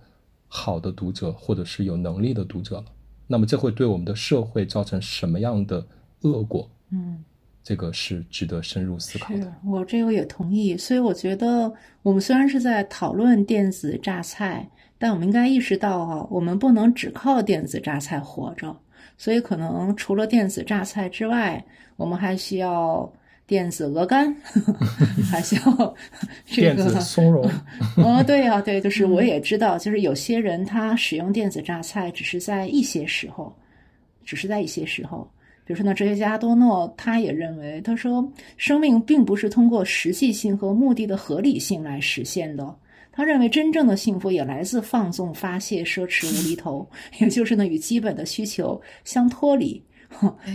[0.49, 2.87] 好的读者，或者是有能力的读者了。
[3.29, 5.87] 那么这会对我们的社会造成什么样的
[6.23, 6.69] 恶果？
[6.91, 7.23] 嗯，
[7.63, 9.55] 这个是值得深入思考的。
[9.65, 10.77] 我这个也同意。
[10.77, 18.77] 所以我觉得，我们虽然是在讨论电子榨菜，但我们应该意识到啊，我们不能只靠电子榨菜活着。
[19.19, 21.65] 所以可能除了电子榨菜之外，
[21.97, 23.11] 我们还需要。
[23.49, 24.35] 电子鹅肝，
[25.31, 25.95] 还需要
[26.45, 27.49] 这个松茸。
[27.97, 33.55] 哦，对呀，对，就是我也知道，就是有些人他使用电子榨菜，只是在一些时候，
[34.25, 35.31] 只是在一些时候。
[35.65, 42.75] 比如说呢，哲学家多诺他也认为，他说生命并不是通过实际性和目的的合理性来实现的。
[43.17, 46.87] 他认为真正的幸福也来自放纵、发泄、奢侈、无厘头，
[47.19, 49.83] 也就是呢与基本的需求相脱离。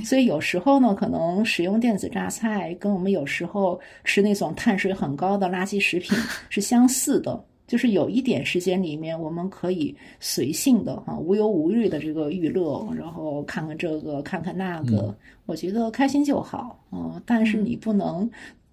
[0.06, 6.18] 所以有时候呢，可能使用电子榨菜跟我们有时候吃那种碳水很高的垃圾食品
[6.50, 18.30] 是相似的，就是有一点时间里面我们可以随性的哈无忧无虑的这个娱乐，然后看看这个看看那个，我觉得开心就好嗯，但是你不能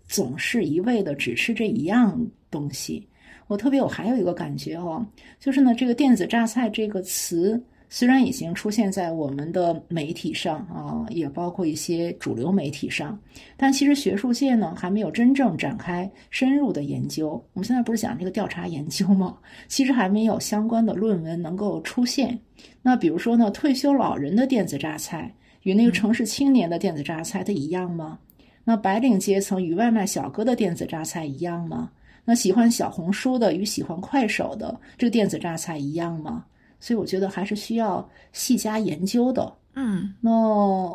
[0.07, 2.18] 总是一味的只吃这一样
[2.51, 3.07] 东西。
[3.48, 5.04] 我特别我还有一个感觉哦，
[5.40, 7.61] 就是呢这个电子榨菜这个词。
[7.90, 13.18] 虽然已经出现在我们的媒体上啊，也包括一些主流媒体上，
[13.56, 17.42] 但其实学术界呢还没有真正展开深入的研究。
[17.54, 19.38] 我们现在不是讲这个调查研究吗？
[19.68, 22.38] 其实还没有相关的论文能够出现。
[22.82, 28.18] 那比如说呢，退休老人的电子榨菜与那个城市青年的电子榨菜它一样吗？
[28.64, 31.90] 那白领阶层与外卖小哥的电子榨菜一样吗？
[32.28, 36.44] 那喜欢小红书的与喜欢快手的这个电子榨菜一样吗？
[36.78, 39.50] 所以我觉得还是需要细加研究的。
[39.76, 40.30] 嗯，那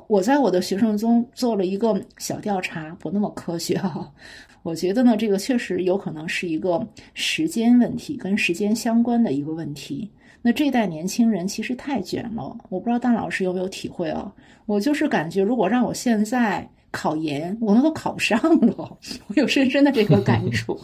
[0.07, 4.07] 我在我的学生中做了一个小调查，不那么科学哈。
[4.61, 10.07] 我觉得呢，这个确实有可能是一个时间问题，跟时间相关的一个问题。
[10.39, 14.31] 那这代年轻人其实太卷了，我不知道大老师有没有体会啊？
[14.67, 18.97] 我就是感觉，如果让我现在考研，我们都考不上了。
[19.27, 20.79] 我有深深的这个感触。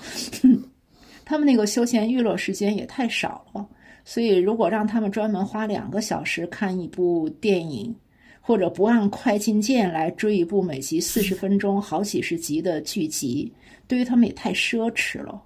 [1.24, 3.66] 他们那个休闲娱乐时间也太少了。
[4.04, 7.96] 所以，如果让他们专门花两个小时看一部电影，
[8.42, 13.54] 或者不按快进键来追一部每集四十分钟、好几十集的剧集，
[13.88, 15.40] 对于他们也太奢侈了。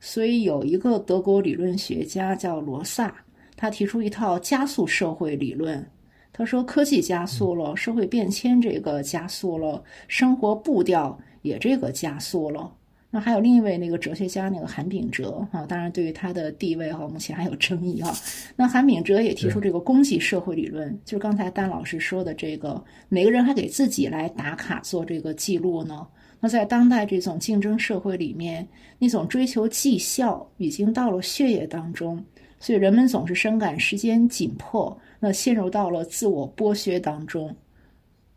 [0.00, 3.14] 所以，有一个德国理论学家叫罗萨，
[3.54, 5.86] 他提出一套加速社会理论。
[6.32, 12.72] 他说，科技加速了，社会变迁这个加速了，生活步调也这个加速了。
[13.14, 18.10] 那还有另一位那个哲学家，那个韩炳哲啊，当然对于他的地位哈，目前还有争议哈。
[18.56, 26.06] 那韩炳哲也提出这个供给社会理论，就是刚才丹老师说的这个，每个人还给自己来打卡做这个记录呢。
[26.40, 28.66] 那在当代这种竞争社会里面，
[28.98, 32.24] 那种追求绩效已经到了血液当中，
[32.58, 37.54] 所以人们总是深感时间紧迫，那陷入到了自我剥削当中。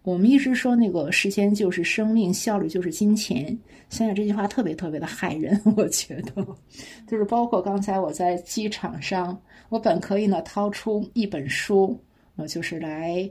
[0.04, 3.58] 我们一直说那个时间就是生命，效率就是金钱。
[3.90, 6.46] 想想这句话特别特别的害人， 我觉得，
[7.08, 9.36] 就是包括刚才我在机场上，
[9.70, 12.00] 我本可以呢掏出一本书，
[12.36, 13.28] 呃，就是来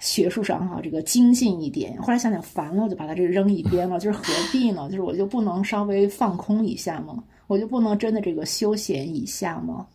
[0.00, 1.96] 学术上哈这个精进一点。
[2.02, 4.00] 后来想想烦了，我就把它这扔一边了。
[4.00, 4.88] 就是何必呢？
[4.90, 7.22] 就是我就不能稍微放空一下吗？
[7.46, 9.86] 我就不能真的这个休闲一下吗？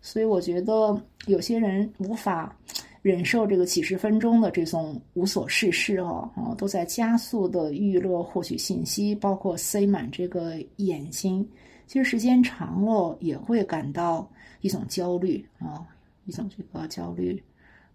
[0.00, 2.56] 所以我觉得有些人无法。
[3.02, 11.48] 忍受这个几十分钟的这种无所事事哦，啊，都在加速的娱乐获取信息，包括塞满这个眼睛。
[11.86, 15.82] 其实时间长了也会感到一种焦虑啊，
[16.26, 17.42] 一种这个焦虑。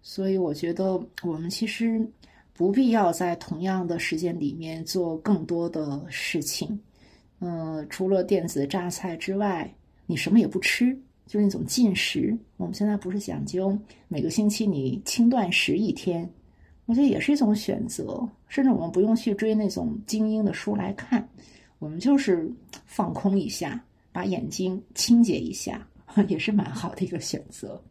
[0.02, 2.04] 所以我觉得我们其实
[2.52, 6.76] 不必要在同样的时间里面做更多的事情。
[7.38, 9.72] 嗯，除了电子榨菜之外，
[10.04, 10.98] 你什么也不吃。
[11.26, 13.76] 就是那种进食，我们现在不是讲究
[14.08, 16.28] 每个星期你轻断食一天，
[16.84, 18.26] 我觉得也是一种选择。
[18.48, 21.28] 甚至我们不用去追那种精英的书来看，
[21.80, 22.48] 我们就是
[22.86, 25.84] 放空一下，把眼睛清洁一下，
[26.28, 27.82] 也是蛮好的一个选择。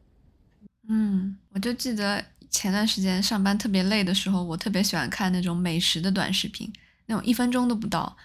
[0.88, 6.72] 嗯，我就记得前段时间上班特别累的时候，我特别喜欢看那种美食的短视频，
[7.06, 8.16] 那种一分钟都不到。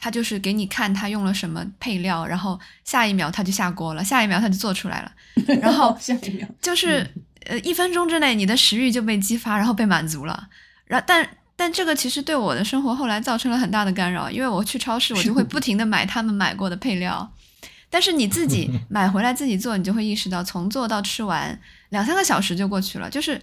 [0.00, 5.12] 他就是给你看他用了什么配料，然后下一秒他就下锅了，下一秒他就做出来了，
[5.60, 7.06] 然后下一秒就是
[7.46, 10.48] 呃一分钟之内你的食欲就被激发，然后被满足了。
[10.86, 17.30] 然但但这个其实对我的生活后来造成了很大的干扰，因为我去超市我就会不停的买他们买过的配料，
[17.90, 21.60] 但是你自己 买回来自己做，你就会意识到从做到吃完
[21.90, 23.38] 两三个小时就过去了，就是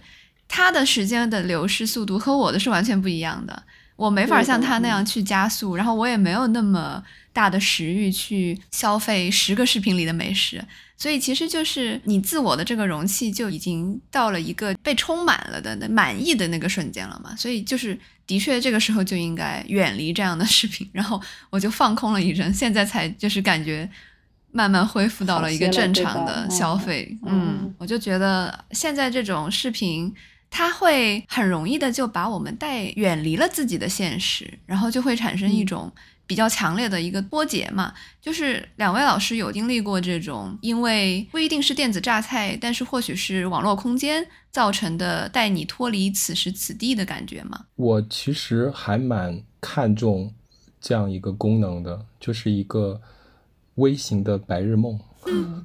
[0.48, 3.62] 他的时间的流失速度和我的是完全不一样的。
[3.98, 10.64] 我没法像他那样去加速，然后我也没有那么大的食欲去消费十个视频里的美食，
[10.96, 23.90] 所以其实就是你自我的这个容器就已经到了一个被充满了的那满意的那个瞬间了嘛，所以就是的确这个时候就应该远离这样的视频，然后我就放空了一阵，现在才就是感觉
[24.52, 30.14] 慢慢恢复到了一个正常的消费，嗯，我就觉得现在这种视频。
[30.50, 35.92] 它会很容易的就把我们带远离了自己的现实，然后就会产生一种
[36.26, 37.92] 比较强烈的一个脱节嘛。
[38.20, 47.66] 就是两位老师有经历过这种，因为不一定是电子榨菜，但是或许是网络空间造成的带你脱离此时此地的感觉吗？
[47.76, 50.32] 我其实还蛮看重
[50.80, 53.00] 这样一个功能的，就是一个
[53.76, 54.98] 微型的白日梦。
[55.26, 55.64] 嗯，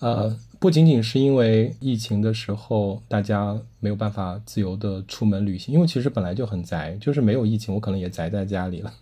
[0.00, 0.36] 呃。
[0.60, 8.92] 不仅仅是因为疫情的时候，大家没有办法自由的出门旅行，因为其实本来就很宅，就是没有疫情，我可能也宅在家里了。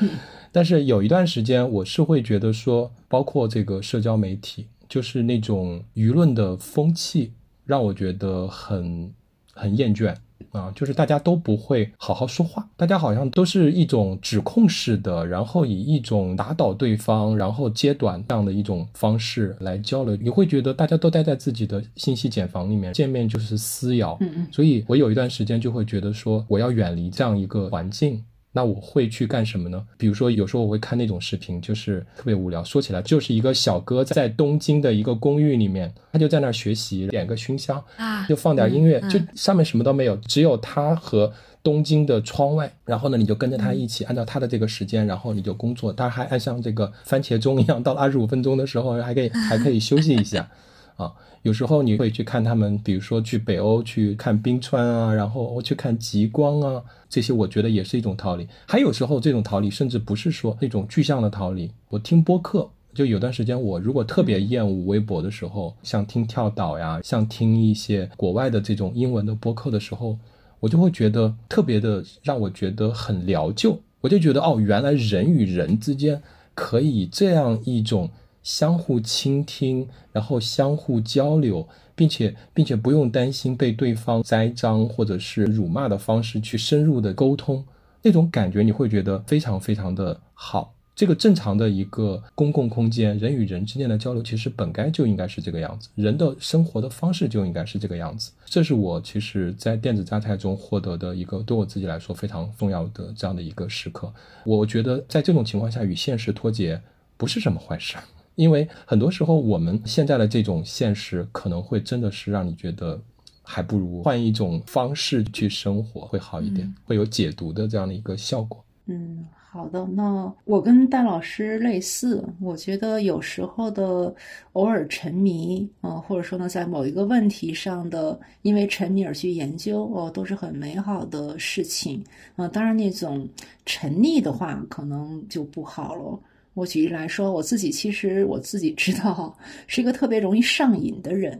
[0.52, 7.32] 但是有一段时间，我是会觉得说，包括这个社交媒体，就是那种舆论的风气，
[7.64, 9.10] 让我觉得很
[9.54, 10.14] 很厌倦。
[10.56, 20.16] 啊，就是大家都不会好好说话，大家好像都是一种指控式的，然后以一种打倒对方，然后揭短这样的一种方式来交流。
[20.16, 24.16] 你会觉得大家都待在自己的信息茧房里面，见面就是撕咬。
[24.20, 24.46] 嗯嗯。
[24.50, 28.24] 所以我有一段时间就会觉得说，我要远离这样一个环境。
[28.56, 29.86] 那我会去干什么呢？
[29.98, 32.64] 比如说，有时候我会看那种视频，就是特别无聊。
[32.64, 41.30] 说起来，就是一个小哥在东京的一个公寓里面，他就在那儿学习，点个熏香啊，就放点音乐，就上面什么都没有，只有他和
[41.62, 42.72] 东京的窗外。
[42.86, 45.92] 然后呢，你就跟着他一起，按照他的这个时间，然后你就工作。
[45.92, 50.48] 他还按像这个番茄钟一样，到了二十五分钟的时候，还可以还可以休息一下
[50.96, 51.12] 啊。
[51.46, 58.44] 有时候你会去看他们，比如说去北欧去看冰川啊，然后去看极光啊，这些我觉得也是一种逃离。
[58.66, 61.70] 还有时候这种逃离甚至不是说那种具象的逃离。
[61.88, 70.18] 我听播客，就有段时间我如果特别厌恶微博的时候，像听跳岛呀，像听一些国外的这种英文的播客的时候，
[70.58, 73.78] 我就会觉得特别的让我觉得很疗救。
[74.00, 76.20] 我就觉得哦，原来人与人之间
[76.54, 78.10] 可以这样一种。
[78.46, 87.64] 相互倾听，然后相互交流，并且并且不用担心被对方栽赃或者是辱骂的方式去深入的沟通，
[88.02, 90.72] 那种感觉你会觉得非常非常的好。
[90.94, 98.30] 这个正常的一个公共空间，人与人之间的交流，其实本该就应该是这个样子，人的生活的方式就应该是这个样子。
[98.44, 104.10] 这是我其实在电子榨菜中获得的一个对我自己来说非常重要的这样的一个时刻。
[104.44, 106.80] 我觉得在这种情况下与现实脱节
[107.16, 107.96] 不是什么坏事。
[108.36, 113.00] 因为很多时候，我们现在的这种现实可能会真的是让你觉得，
[113.42, 118.64] 还不如换一种方式去生活会好一点，会有解读的这样的一个效果。
[118.86, 119.26] 嗯。
[119.48, 124.14] 好的，那我跟戴老师类似，我觉得有时候的
[124.52, 132.48] 偶尔沉迷啊、呃，或者说呢，在某一个问题上的因为沉迷而去研究哦，都是很美好的事情啊、呃。
[132.50, 133.26] 当然，那种
[133.64, 136.20] 沉溺的话，可能就不好了。
[136.56, 139.36] 我举例来说，我自己其实我自己知道
[139.66, 141.38] 是一个特别容易上瘾的人。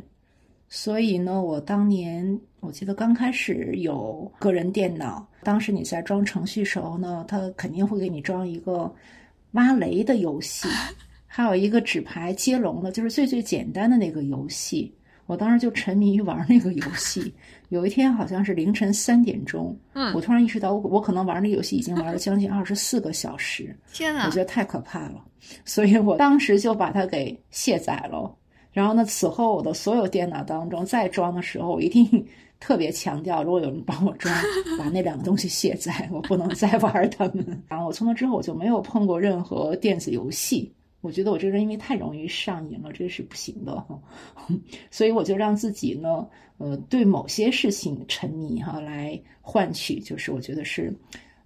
[0.69, 8.95] 所以呢，我当年我记得刚开始有个人电脑，当时你在装程序时候呢，它肯定会给你装一个
[9.53, 10.69] 挖雷的游戏，
[11.27, 14.93] 还有一个纸牌接龙的，就是最最简单的那个游戏。
[15.27, 17.35] 我当时就沉迷于玩那个游戏。
[17.68, 24.27] 有一天好像是凌晨三点钟，嗯，我突然意识到我我可能玩那个游戏已经玩了将近二十四个小时， 天哪！
[24.27, 25.24] 我觉得太可怕了，
[25.64, 28.33] 所以我当时就把它给卸载了。
[28.72, 32.07] 然后呢，此后我的所有电脑当中再装的时候，我一定
[32.61, 34.33] 特别强调，如果有人帮我装，
[34.79, 37.62] 把那两个东西卸载，我不能再玩它们。
[37.66, 40.72] 然后我从那之后我就没有碰过任何电子游戏。
[41.01, 43.86] 我觉得我这个人因为太容易上瘾了，这个是不行的，
[44.90, 46.26] 所以我就让自己呢，
[46.59, 50.92] 呃，对某些事情沉迷哈，来换取就是我觉得是，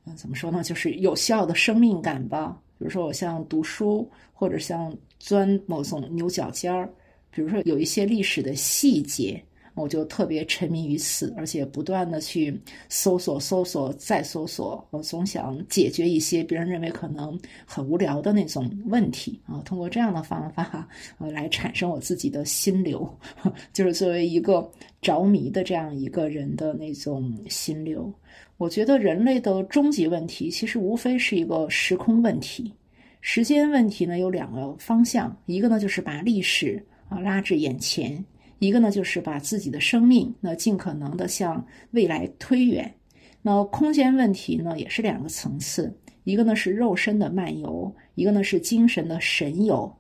[0.07, 2.59] 嗯、怎么说呢，就是有效的生命感吧。
[2.79, 6.91] 比如说我像读书，或者像钻某种牛角尖儿。
[7.31, 9.41] 比如说有一些历史的细节，
[9.81, 19.61] 我就特别沉迷于此，而且不断的去搜索、搜索再搜索，我总想解决一些别人认为可能很无聊的那种问题啊。
[19.65, 20.87] 通过这样的方法，
[21.19, 23.09] 呃，来产生我自己的心流，
[23.73, 24.71] 就是作为一个
[25.01, 28.13] 着迷的这样一个人的那种心流。
[28.59, 32.73] 我觉得人类的终极问题其实无非是一个时空问题，
[33.21, 36.85] 时间问题呢有两个方向，一个呢就是把历史。
[37.11, 38.25] 啊，拉至眼前，
[38.61, 42.95] 一个呢就是把自己的生命那尽可能的向未来推远。
[43.43, 45.93] 那空间问题呢也是两个层次，
[46.25, 49.93] 一个呢是肉身的漫游，一个呢是精神的神游。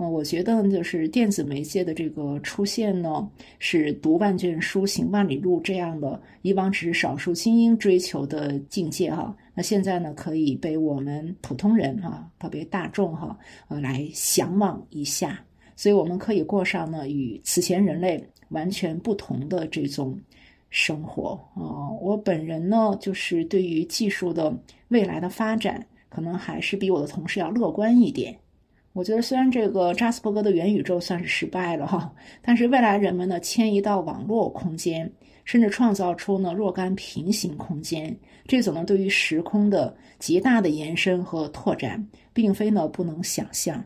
[0.00, 3.28] 嗯，我觉得就是电子媒介的这个出现呢，
[3.58, 9.36] 是读万卷书行万里路这样的，以往只是少数精英追求的境界哈。
[9.54, 13.36] 那现在呢，可以被我们普通人哈，特别大众哈，
[13.66, 15.44] 呃，来向往一下。
[15.78, 20.18] 所以我们可以过上呢与此前人类完全不同的这种
[20.70, 24.52] 生活啊、我本人呢，就是对于技术的
[24.88, 28.36] 未来的发展，可能还是比我的同事要乐观一点。
[28.92, 32.12] 我觉得虽然这个扎斯伯格的元宇宙算是失败了哈，
[32.42, 35.08] 但是未来人们呢迁移到网络空间，
[35.44, 38.18] 甚至创造出呢若干平行空间，
[38.48, 43.84] 这种呢对于时空的极大的延伸和拓展，并非呢不能想象。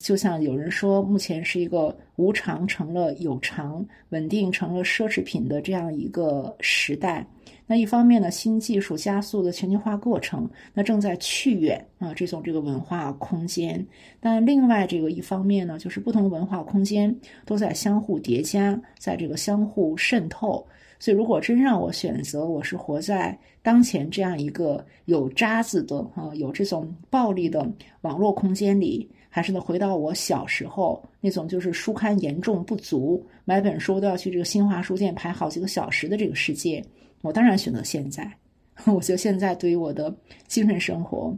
[0.00, 7.24] 就像有人说，目前是一个无常成了有常，稳定成了奢侈品的这样一个时代。
[7.66, 13.86] 那一方面呢，新技术加速的全球化过程，那正在去远啊这种这个文化空间。
[14.20, 20.66] 但另外这个一方面呢，就是不同文化空间都在相互叠加，在这个相互渗透。
[20.98, 27.70] 所以，如果真让我选择，我是活在当前这样一个有渣子的啊，有这种暴力的
[28.00, 29.06] 网络空间里。
[29.32, 36.84] 还是呢，回到我小时候那种就是书刊严重不足，买本书都要去这个新华书店排好几个小时的这个世界，
[37.22, 38.28] 我当然选择现在。
[38.86, 40.12] 我觉得现在对于我的
[40.48, 41.36] 精神生活，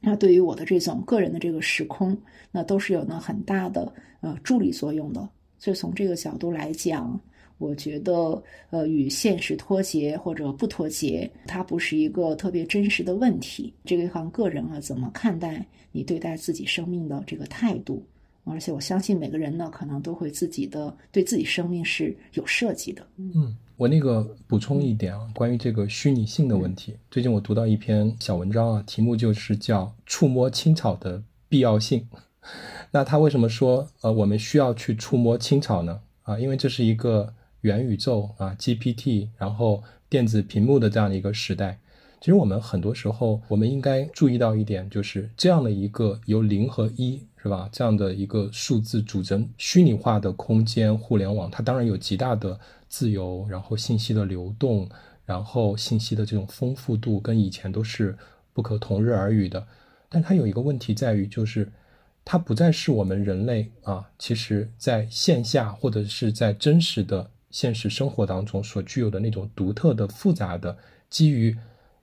[0.00, 2.16] 那对于我的这种个人的这个时空，
[2.50, 5.28] 那都是有呢很大的呃助力作用的。
[5.58, 7.20] 所以从这个角度来讲，
[7.58, 13.72] 我觉得呃与现实脱节或者不脱节，它不是一个特别真实的问题。
[13.84, 18.04] 这个看个人啊怎么看待你对待自己生命的这个态度。
[18.48, 23.04] 而且我相信每个人呢，可能都会自己的对自己生命是有设计的。
[23.16, 26.94] 嗯，我那个补充一点啊，关于这个虚拟性的问题。
[27.10, 32.06] 最近我读到一篇小文章啊，题目就是叫“触摸青草的必要性”。
[32.92, 35.98] 那他为什么说呃我们需要去触摸青草呢？
[36.22, 37.34] 啊，因为这是一个
[37.66, 41.80] 元宇宙啊，GPT，然后电子屏幕的这样的一个时代。
[42.20, 47.68] 其实我们很多时候，我们应该注意到一点，就是这样的一个由零和一，是吧？
[47.72, 52.58] 这样的一个数字组成虚拟化的空间，互联网，它当然有极大的
[52.88, 54.88] 自由，然后信息的流动，
[55.24, 58.16] 然后信息的这种丰富度跟以前都是
[58.52, 59.66] 不可同日而语的。
[60.08, 61.70] 但它有一个问题在于，就是
[62.24, 70.76] 它不再是我们人类啊，其实在线下或者是在真实的现实生活当中所具有的那种独特的、复杂的
[71.08, 71.56] 基于。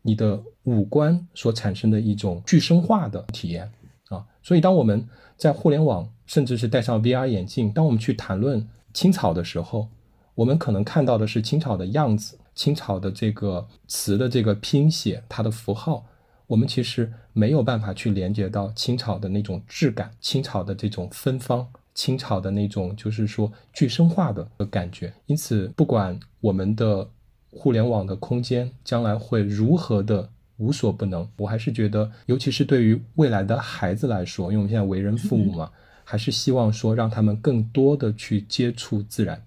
[0.06, 3.72] 你的五官所产生的一种具身化的体验
[4.10, 9.88] 啊，所以当我们在互联网，甚至是戴上 VR 眼镜，当我们去谈论青草的时候，
[10.36, 16.06] 我们可能看到的是青草的样子，青草的这个词的这个拼写，它的符号，
[16.48, 25.14] 我们其实没有办法去连接到青草的那种质感、青草的这种芬芳、清朝的那种就是说具身化的感觉。
[25.26, 27.10] 因此，不管我们的
[27.50, 35.72] 互联网的空间将来会如何的无所不能，我还是觉得，尤其是对于未来的孩子来说，因为我们现在为人父母嘛，
[36.04, 39.44] 还是希望说让他们更多的去接触自然。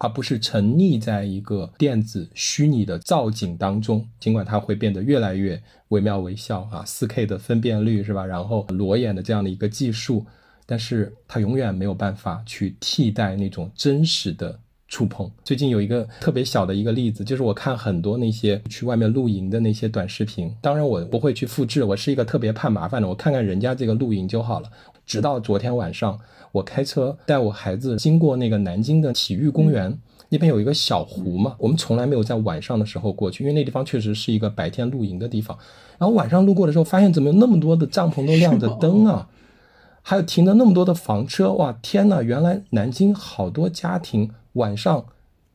[0.00, 8.24] 而不是沉溺在一个电子虚拟的造景当中，尽管它会变得越来越惟妙惟肖啊，四 K 的分辨率是吧？
[8.24, 10.24] 然后裸眼的这样的一个技术，
[10.70, 15.30] 但是它永远没有办法去替代那种真实的触碰。
[15.42, 24.68] 最近有一个特别小的一个例子，就是我看很多那些去外面露营的那些短视频，当然我不会去复制，我是一个特别怕麻烦的，我看看人家这个露营就好了。
[25.06, 26.20] 直到昨天晚上。
[26.50, 29.96] 我开车带我孩子经过那个南京的体育公园，
[30.30, 31.54] 那边有一个小湖嘛。
[31.58, 35.56] 我们从来没有在晚上的时候过去，因为那地方确实是一个白天露营的地方。
[35.98, 39.28] 然后晚上路过的时候，发现怎么有那么多的帐篷都亮着灯啊，
[40.08, 41.52] 还有停了那么多的房车。
[41.52, 42.22] 哇，天呐！
[42.22, 45.04] 原来南京好多家庭晚上，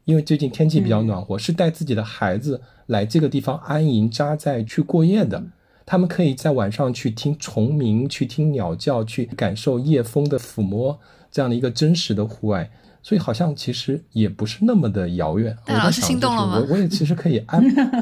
[0.05, 5.43] 因为最近天气比较暖和，是带自己的孩子来这个地方安营扎寨去过夜的。
[5.87, 10.99] 他们可以在晚上去听虫鸣，去听鸟叫，去感受夜风的抚摸，
[11.31, 12.69] 这样的一个真实的户外，
[13.03, 15.55] 所以好像其实也不是那么的遥远。
[15.65, 16.57] 戴老师心动了吗？
[16.57, 17.61] 我我也其实可以安，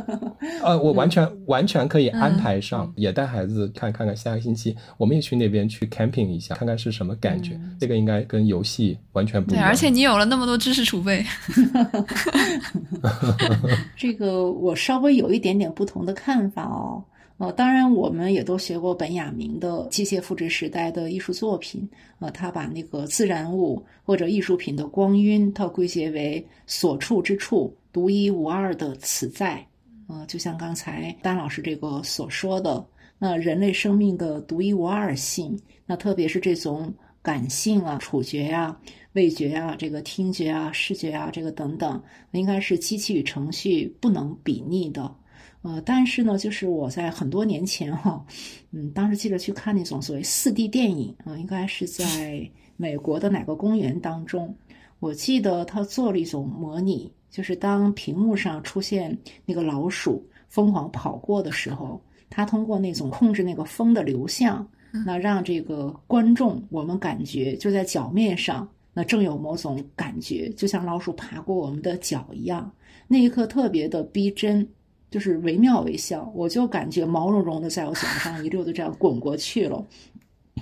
[0.63, 7.59] 呃，我完全 完全可以安排上，也带孩子看看看下个星期我们也去那边去 camping 一下，看看是什么感觉。
[7.79, 9.65] 这个应该跟游戏完全不一样。
[9.65, 11.25] 对，而且你有了那么多知识储备。
[13.97, 17.03] 这个我稍微有一点点不同的看法哦。
[17.41, 21.89] 呃，当然，我们也都学过本雅明的机械复制时代的艺术作品。
[22.19, 29.65] 呃，他把那个自然物或者艺术品的光晕，它归结为所处之处独一无二的此在。
[30.07, 32.85] 呃，就像刚才丹老师这个所说的，
[33.17, 38.77] 那人类生命的独一无二性，那特别是这种感性啊、触觉呀、
[39.13, 41.99] 味觉啊、这个听觉啊、视觉啊，这个等等，
[42.33, 45.15] 应该是机器与程序不能比拟的。
[45.63, 48.25] 呃，但是呢，就是我在很多年前哈，
[48.71, 54.55] 嗯，当时记得去看那种所谓四 D 电影啊，应该是在美国的哪个公园当中，
[54.99, 64.67] 我记得他做了一种模拟，就是当屏幕上出现那个老鼠疯狂跑过的时候，他通过那种控制那个风的流向，
[65.05, 72.71] 那让这个观众我们感觉就在脚面上，那正有某种感觉，就像老鼠爬过我们的脚一样，
[73.07, 74.67] 那一刻特别的逼真。
[75.11, 79.85] 就是惟妙惟肖，我就感觉毛茸茸的在我脚上一溜的这样滚过去了。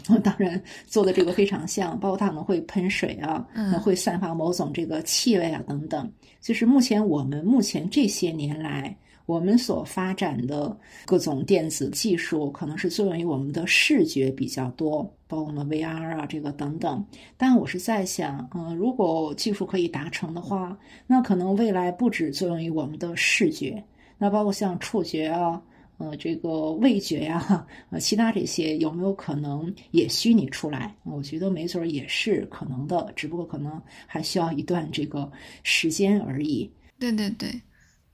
[0.24, 3.46] 当然做的这个非常像，包括它可能会喷水啊，
[3.84, 6.12] 会散发某种这个气味啊等等。
[6.42, 8.96] 就是目前我们目前这些年来
[9.26, 10.76] 我们所发展的
[11.06, 17.04] 各种电子技术，可能是作用于我们的视觉比较多，包括我们 VR 啊这个等等。
[17.36, 20.78] 但我是在想，嗯，如果技术可以达成的话，
[21.08, 23.84] 那可能未来不止作用于我们的视觉。
[24.20, 25.60] 那包括像触觉啊，
[25.98, 30.94] 呃，这个味觉呀，呃，其他这些有没有可能也虚拟出来？
[31.04, 35.32] 我觉得没准儿也是可能的，只不过可能还需要一段这个
[35.64, 36.70] 时间而已。
[37.00, 37.50] 对对对，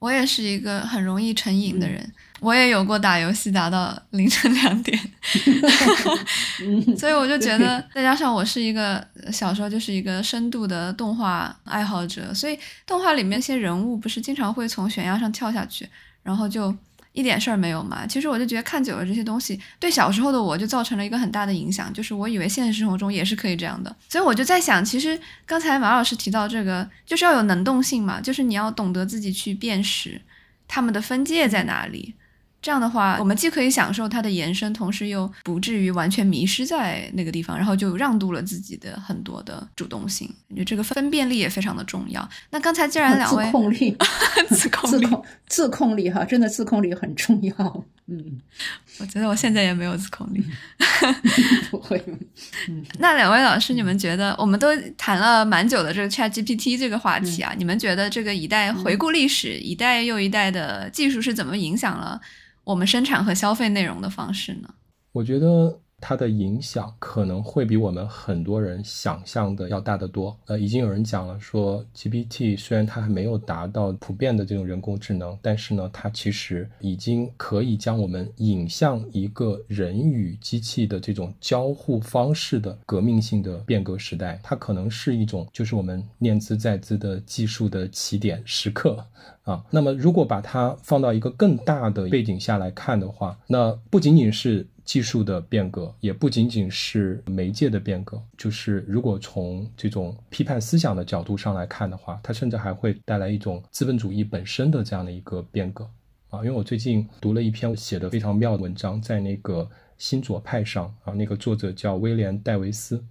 [0.06, 4.99] 我也是一个很容易成瘾的人，我也有过打游戏打到 凌晨两点，
[6.95, 15.89] 所以我就觉得，再加上我是一个小时候就是一个深度的动画爱好者，所以动画里面一些人物不是经常会从悬崖上跳下去。
[16.22, 16.76] 然后就
[17.16, 18.05] 一点事儿没有嘛。
[18.05, 23.95] 其实我就觉得看久了这些东西，对小时候的我就造成了一个很大的影响，就是我以为现实生活中也是可以这样的。
[24.07, 30.22] 所以我就在想，其实刚才马老师提到这个，就是要有能动性嘛，就是你要懂得自己去辨识
[30.68, 32.13] 他们的分界在哪里。
[32.66, 40.28] 这样的话，我们既可以享受它的延伸，同时又不至于完全迷失在那个地方，然后就让渡了自己的很多的主动性。
[40.49, 42.28] 我觉得这个分辨力也非常的重要。
[42.49, 43.95] 那刚才既然两位 自控力，
[44.49, 45.07] 自控力，
[45.45, 47.86] 自控力哈，真的自控力很重要。
[48.07, 48.41] 嗯，
[48.99, 50.43] 我觉得我现在也没有自控力，
[51.70, 52.03] 不会。
[52.68, 62.20] 嗯那两位老师，你们觉得我们都谈了蛮久的这个 Chat GPT 这个话题啊，你们觉得这个一代回顾历史，一代又一代的技术是怎么影响了？
[62.66, 64.70] 我们生产和消费内容的方式呢？
[65.13, 70.38] 我觉得它的影响可能会比我们很多人想象的要大得多。
[70.46, 84.39] 呃，已经有人讲了，说 GPT 虽然它还没有达到普遍的这种人工智能，但是呢，它其实已经可以将我们引向一个人与机器的这种交互方式的革命性的变革时代。
[84.43, 89.04] 它可能是一种，就是我们念兹在兹的技术的起点时刻
[89.43, 89.64] 啊。
[89.72, 94.68] 那么，如果把它放到一个更大的背景下来看的话，那不仅仅是。
[94.86, 105.90] 技术的变革也不仅仅是媒介的变革，就是如果从这种批判思想的角度上来看的话，它甚至还会带来一种资本主义本身的这样的一个变革
[106.30, 106.38] 啊。
[106.40, 109.68] 因为我最近读了一篇写的非常妙的文章，在那个
[109.98, 113.04] 新左派上啊，那个作者叫威廉戴维斯，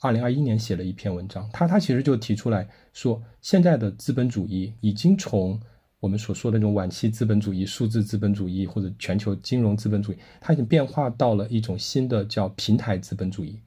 [0.00, 5.60] 二零二一年写了一篇文章，他他其实就提出来说，现在的资本主义已经从
[6.02, 13.60] 我们所说的那种晚期资本主义、数字资本主义或者全球金融资本主义，它已经变化到了一种新的叫平台资本主义。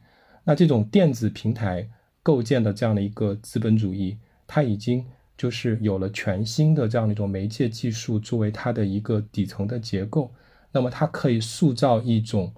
[0.44, 1.90] 那这种电子平台
[2.22, 5.06] 构建的这样的一个资本主义，它已经
[5.38, 10.30] 就是有了全新的这样的一种媒介技术作为它的一个底层的结构。
[10.74, 12.54] 那么它可以塑造一种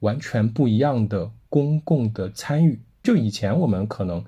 [0.00, 2.80] 完全不一样的公共的参与。
[3.00, 4.24] 就以前我们可能。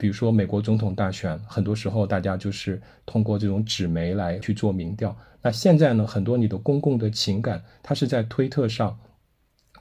[0.00, 5.14] 比如说美国总统大选，很多时候大家就是通过这种纸媒来去做民调。
[5.42, 8.98] 那现在呢，很多你的公共的情感，它是在推特上，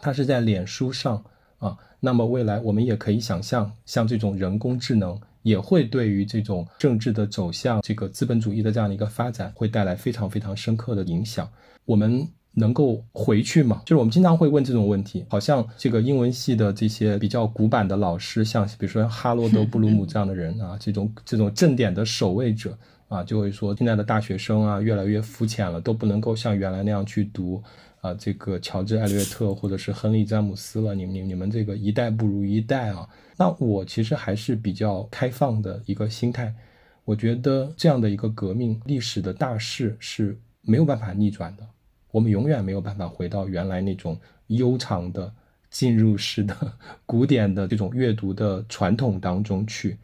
[0.01, 1.23] 它是在脸书上
[1.57, 1.77] 啊。
[2.01, 11.49] 那么未来我们也可以想象，像这种人工智能也会对于这种政治的走向、这个资本主义的这样的一个发展，会带来非常非常深刻的影响。
[11.85, 12.27] 我们。
[12.59, 13.81] 能够回去吗？
[13.85, 27.63] 就是我们经常会问这种问题，好像这个英文系的这些比较古板的老师，像比如说哈罗德·布鲁姆这样的人啊， 这种这种正点的守卫者啊，就会说现在的大学生啊越来越肤浅了，都不能够像原来那样去读
[28.01, 30.93] 啊这个乔治·艾略特或者是亨利·詹姆斯了。
[30.93, 33.07] 你你你们这个一代不如一代啊。
[33.37, 36.53] 那我其实还是比较开放的一个心态，
[37.05, 41.65] 我觉得这样的一个革命历史的大势是没有办法逆转的。
[42.11, 45.31] 我们永远没有办法回到原来那种悠长的
[45.69, 46.55] 进入式的
[47.05, 49.97] 古典的这种阅读的传统当中去，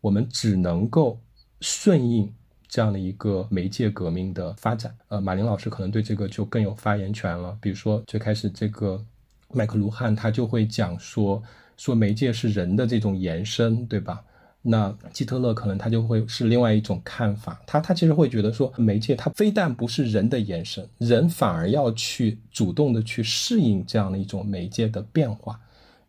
[0.00, 1.18] 我们只能够
[1.60, 2.32] 顺应
[2.66, 4.94] 这样的一个媒介革命的发展。
[5.08, 7.56] 呃，马林老师可能对这个就更有发言权了。
[7.60, 9.04] 比如说最开始这个
[9.52, 11.42] 麦克卢汉他就会讲说，
[11.76, 14.24] 说媒介是人的这种延伸，对吧？
[14.62, 25.58] 那基特勒可能他就会是另外一种看法，他他其实会觉得说，媒介它非但不是人的延伸，人反而要去主动的去适应这样的一种媒介的变化。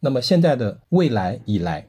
[0.02, 1.88] 那么现在的未来以来，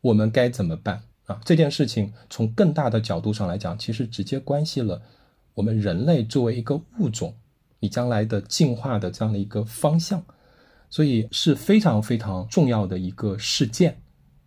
[0.00, 1.40] 我们该怎么办啊？
[1.44, 5.02] 这件事情从更大的角度上来讲，其实直接关系了
[5.54, 7.34] 我们人类作为一个物种，
[7.80, 10.22] 你将来的进化的这样的一个方向，
[10.88, 14.00] 所以是非常非常重要的一个事件。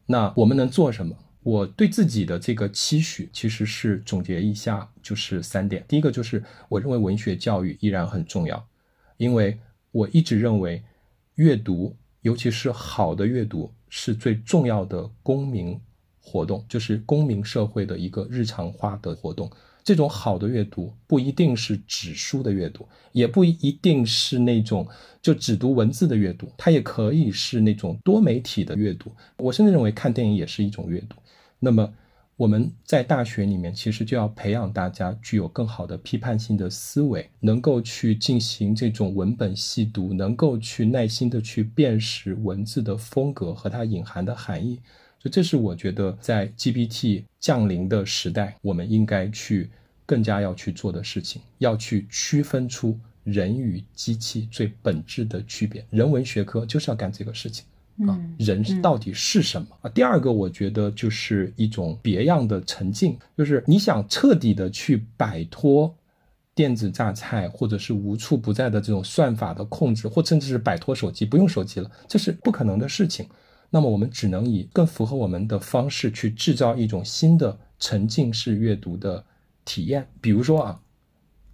[0.05, 1.13] 那我们能做什么？
[1.49, 5.83] 我对自己的这个期许，其实是总结一下，就是三点。
[5.87, 8.63] 第一个就是，我认为文学教育依然很重要，
[9.17, 9.57] 因为
[9.91, 10.79] 我一直认为，
[11.35, 15.75] 阅读，尤其是好的阅读，是最重要的公民
[16.21, 19.49] 活动，就是公民社会的一个日常化的活动。
[19.83, 24.87] 这种好的阅读不一定是纸书的阅读，也不一定是那种
[25.19, 29.11] 就只读文字的阅读，它也可以是那种多媒体的阅读。
[29.37, 31.15] 我甚至认为看电影也是一种阅读。
[31.59, 31.93] 那么
[32.37, 44.79] 我们在大学里面其实就要培养大家具有更好的批判性的思维，能够去进行这种文本细读，能够去耐心的去辨识文字的风格和它隐含的含义。
[45.21, 49.69] 所以这是我觉得在 GPT 降临的时代，我们应该去
[50.05, 55.85] 更加要去做的事情，要去区分出人与机器最本质的区别。
[55.89, 57.65] 人文学科就是要干这个事情。
[58.07, 59.89] 啊，人到底是什么啊？
[59.89, 65.93] 第二个，我觉得就是一种别样的沉浸，就是你想彻底的去摆脱
[66.55, 73.27] 电子榨菜，或者是无处不在的这种算法的控制，或甚至是摆脱手机，不用手机了，这是不可能的事情。
[73.69, 79.21] 那么我们只能以更符合我们的方式去制造一种新的沉浸式阅读的
[79.65, 80.79] 体验，比如说啊，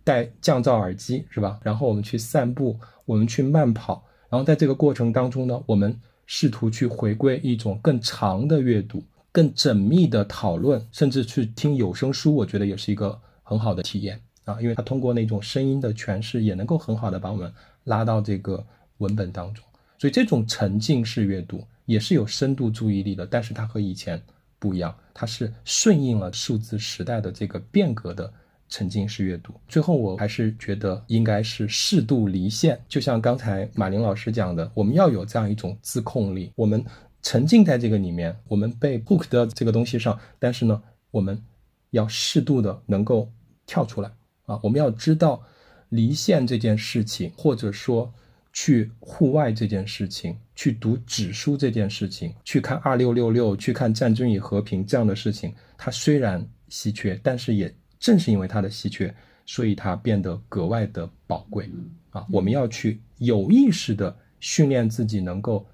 [0.04, 1.60] 戴降噪耳机是吧？
[1.64, 6.00] 然后我们去散步，我们去慢跑，然后在这个过程当中呢，我们。
[6.26, 17.54] 试图去回归一种更长的阅读、更缜密的讨论，甚至去听有声书，我觉得也是一个很好的体验啊，因为它通过那种声音的诠释，也能够很好的把我们
[17.84, 18.66] 拉到这个
[18.98, 19.64] 文本当中。
[19.98, 24.22] 所以这种沉浸式阅读也是有深度注意力的，但是它和以前
[24.60, 28.32] 不一样，它是顺应了数字时代的这个变革的
[28.76, 29.54] 沉浸式阅读。
[29.70, 36.52] 最后，我还是觉得应该是适度离线，就像刚才马林老师讲的，我们要有这样一种自控力。
[36.58, 36.84] 我们
[37.22, 41.42] 沉浸在这个里面，我们被 book 的这个东西上，但是呢，我们
[41.92, 43.32] 要适度的能够
[43.66, 44.12] 跳出来
[44.46, 44.60] 啊！
[44.62, 45.42] 我们要知道
[45.88, 48.14] 离线这件事情，或者说。
[48.58, 57.76] 去户外这件事情，去读纸书这件事情，去看二六六六，去看《战争与和平》这样的事情，它虽然稀缺，但是也
[58.06, 59.12] 正是因为它的稀缺，
[59.48, 61.68] 所以它变得格外的宝贵
[62.12, 62.24] 啊！
[62.32, 65.66] 我们要去有意识的训练自己，能够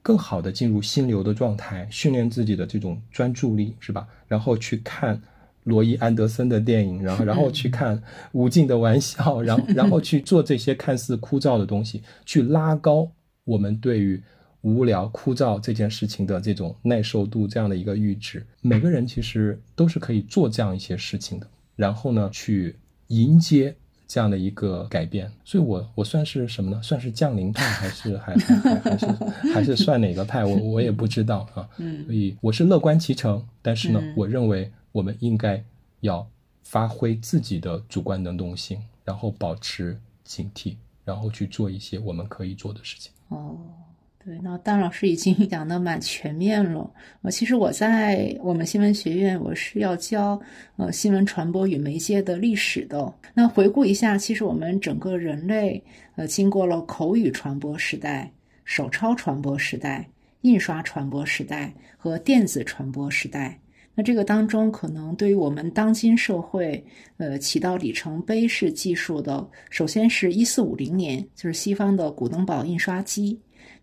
[0.00, 4.08] 更好的进入心流的状态，训练自己的这种专注力，是吧？
[4.26, 5.20] 然后去看。
[5.64, 7.98] 罗伊·安德森的电影，然后然后去 看
[8.32, 13.06] 《无尽的玩笑》，然后然后去做这些看似枯燥的东西，去拉高
[13.44, 14.18] 我们对于
[14.62, 18.46] 无聊枯燥这件事情的这种耐受度，这样的一个阈值。
[18.62, 21.46] 每个人其实都是可以做这样一些事情的，
[21.78, 22.76] 然后呢，去
[23.06, 23.74] 迎接
[24.06, 25.32] 这样的一个改变。
[25.44, 26.82] 所以，我我算是什么呢？
[26.82, 29.06] 算是降临派，还是还还还还是
[29.54, 30.44] 还是算哪个派？
[30.44, 31.66] 我我也不知道啊。
[31.78, 34.70] 嗯，所以我是乐观其成，但是呢，我认为。
[34.90, 35.62] 我们应该
[36.00, 36.26] 要
[36.64, 43.12] 发挥自己的主观能动性，然后保持警惕，然后去做一些我们可以做的事情。
[43.28, 43.56] 哦，
[44.28, 46.92] 对，那丹老师已经 讲的蛮全面了。
[47.22, 50.38] 呃，其实我在我们新闻学院，我是要教
[50.76, 53.10] 呃新闻传播与媒介的历史的。
[53.32, 55.82] 那回顾一下，其实我们整个人类
[56.14, 58.30] 呃经过了口语传播时代、
[58.66, 60.06] 手抄传播时代、
[60.42, 63.58] 印刷传播时代和电子传播时代。
[63.94, 66.84] 那这个当中，可能对于我们当今社会，
[67.16, 73.40] 呃，起到里程碑式技术的，首先是一四五零年，就是西方的古登堡印刷机。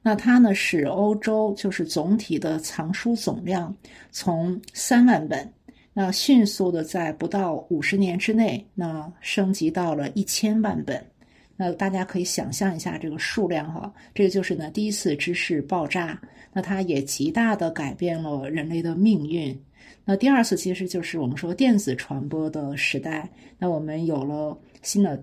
[0.07, 3.75] 那它呢，使欧洲就是总体的藏书总量
[4.11, 5.51] 从三万本，
[5.93, 11.03] 那迅速的在不到五十年之内，那升级到了一千万本。
[11.57, 16.21] 那大家可以想象一下这个数量哈，这个就是呢第一次知识爆炸。
[16.53, 19.59] 那它也极大的改变了人类的命运。
[20.05, 23.27] 那第二次其实就是我们说电子传播的时代，
[23.57, 25.19] 那我们有了新的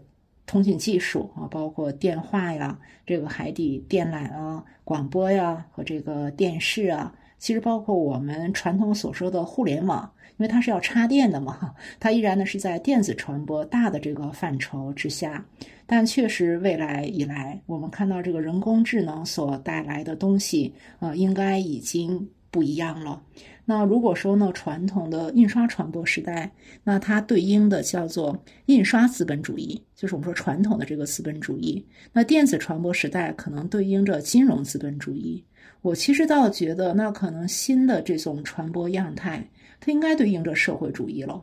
[0.46, 15.44] 通讯技术啊，包括电话呀、这个海底电缆啊、广播呀和这个电视啊，其实包括我们传统所说的互联网，因为它是要插电的嘛， 它依然呢是在电子传播大的这个范畴之下，
[15.86, 23.22] 但确实未来以来，我们看到这个人工智能所带来的东西，呃，应该已经不一样了。
[23.64, 26.52] 那如果说呢，传统的印刷传播时代，
[26.82, 28.36] 那它对应的叫做
[28.66, 31.84] 印刷资本主义，就是我们说传统的这个资本主义。
[32.12, 35.42] 那电子传播时代可能对应着金融资本主义。
[35.80, 39.48] 我其实倒觉得，那可能新的这种传播样态，
[39.80, 41.42] 它应该对应着社会主义了。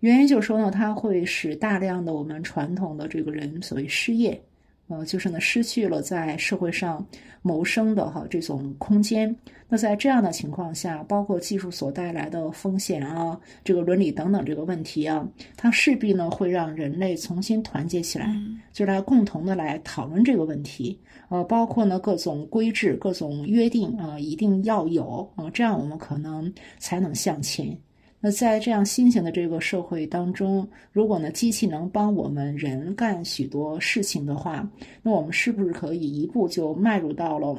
[0.00, 4.40] 原因就是说呢，它会使大量的我们传统的这个人所谓失业。
[4.88, 7.04] 呃，就是呢，失去了在社会上
[7.42, 9.34] 谋生的哈这种空间。
[9.68, 15.26] 那在这样的情况下，包括技术所带来的风险啊，这个伦理等等这个问题啊，
[15.56, 18.34] 它势必呢会让人类重新团结起来，
[18.72, 20.98] 就来共同的来讨论这个问题。
[21.28, 27.78] 呃，包括呢各种规制、各种约定啊，一定要有啊，这样我们可能才能向前。
[28.20, 34.68] 那在这样新型的这个社会当中，如果呢机器能帮我们人干许多事情的话，
[35.02, 37.56] 那我们是不是可以一步就迈入到了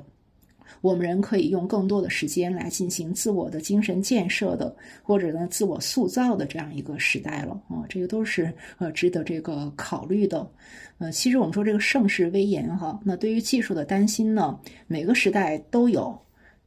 [0.82, 7.84] 我们人可以用更多的时间来进行自我的精神建设的，或者呢自我塑造的这样一个时代了啊？
[7.90, 10.46] 这个都是呃值得这个考虑的。
[11.00, 16.18] 呃，其实我们说这个盛世危言哈，那对于技术的担心呢，每个时代都有。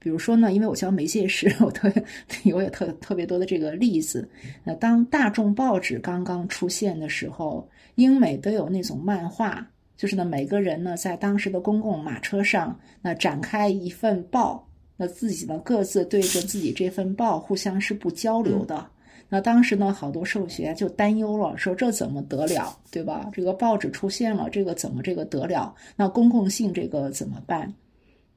[0.02, 1.88] 比如说呢，因为我教媒介史， 我特
[2.52, 4.28] 我也特特别多的这个例子。
[4.64, 9.64] 那当大众报纸刚刚出现的时候，英美都有那种漫画，
[9.96, 18.84] 就是呢每个人呢在当时的公共马车上，那展开一份报，那自己呢各自对着自己这份报互相是不交流的。
[19.28, 23.30] 那当时呢好多社会学家就担忧了，说这怎么得了，对吧？
[23.32, 25.72] 这个报纸出现了，这个怎么这个得了？
[25.94, 27.72] 那公共性这个怎么办？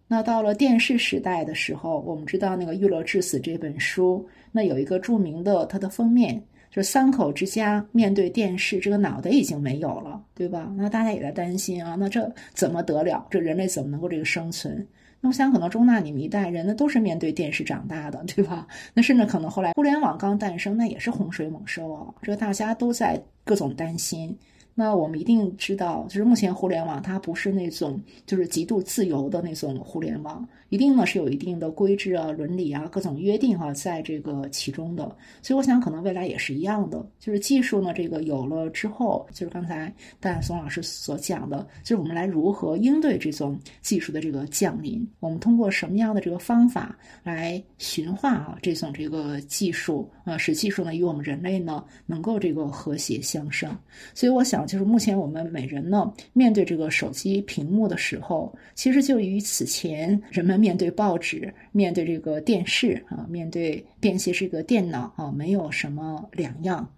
[0.08, 6.40] 那到了电视时代的时候，我们知道那个《娱乐至死》这本书，那有一个著名的它的封面，
[6.70, 10.72] 就是三口之家面对电视，这个脑袋已经没有了，对吧？
[10.78, 13.26] 那大家也在担心啊，那这怎么得了？
[13.32, 14.88] 这人类怎么能够这个生存？
[15.22, 18.68] 那我想，可能中纳你们一代人，那都是面对电视长大的，对吧？
[18.94, 24.38] 那甚至可能后来互联网刚诞生，那也是洪水猛兽啊，这个大家都在各种担心。
[24.78, 35.04] 那我们一定知道，就是目前互联网它不是那种就是极度自由的那种互联网，一定呢是有一定的规制啊、伦理啊、各种约定哈，在这个其中的。
[35.42, 53.74] 所以我想，可能未来也是一样的，就是技术呢这个有了之后，就是刚才戴松老师所讲的，就是我们来如何应对这种技术的这个降临，我们通过什么样的这个方法来驯化啊这种这个技术啊，使技术呢与我们人类呢能够这个和谐相生。
[54.14, 54.66] 所以我想。
[54.66, 66.92] 就是目前我们每人呢，面对这个手机屏幕的时候，其实就与此前人们面对报纸、面对这个电视啊、面对便携这个电脑啊，没有什么两样。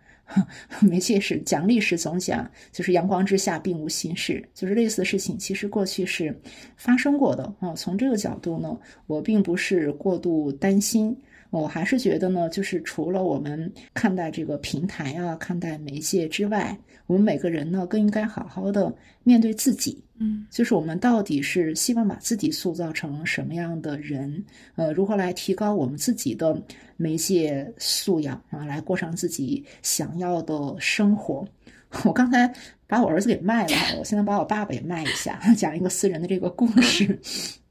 [0.81, 6.33] 媒介是讲历史总讲，就是阳光之下并无新事，就是类似的事情，其实过去是
[6.77, 7.73] 发生过的啊。
[7.73, 11.13] 从这个角度呢，我并不是过度担心。
[11.49, 16.77] 我还是觉得呢，就是除了我们看待这个平台啊、看待媒介之外，
[17.07, 18.93] 我们每个人呢，更应该好好的
[19.23, 20.03] 面对自己。
[20.19, 24.43] 嗯，就是我们到底是希望把自己塑造成什么样的人？
[24.75, 26.59] 呃，如何来提高我们自己的
[26.95, 31.47] 媒介素养啊，来过上自己想要的生活？
[32.03, 32.51] 我刚才
[32.85, 37.19] 把我儿子给卖了，我现在把我爸爸也卖一下，讲一个私人的这个故事。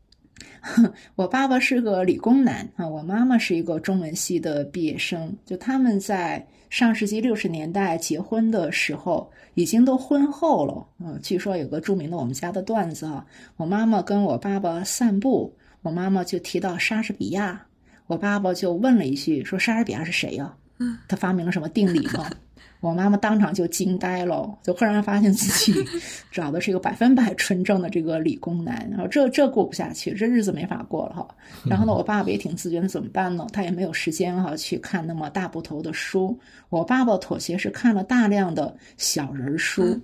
[1.14, 5.34] 我爸爸是个理工男啊，我妈妈是一个中文系的毕业生。
[5.44, 10.86] 就他们在上世纪六十年代结婚的时候，已经都婚后了。
[10.98, 13.24] 嗯，据说有个著名的我们家的段子啊，
[13.56, 17.64] 我妈妈跟我爸爸散步，我妈妈就提到莎士比亚，
[18.06, 20.54] 我爸爸就问了一句，说莎士比亚是谁呀？
[20.78, 22.28] 嗯，他发明了什么定理吗？
[22.86, 25.74] 我妈妈当场就惊呆了，就忽然发现自己
[26.30, 31.28] 找的是一个百分百纯正的这个理工男，然后这这过不下去，这日子没法过了哈。
[31.68, 33.46] 然后呢，我爸爸也挺自觉的，怎么办呢？
[33.52, 36.38] 他也没有时间哈去看那么大部头的书。
[36.68, 40.00] 我爸爸妥协是看了大量的小人书，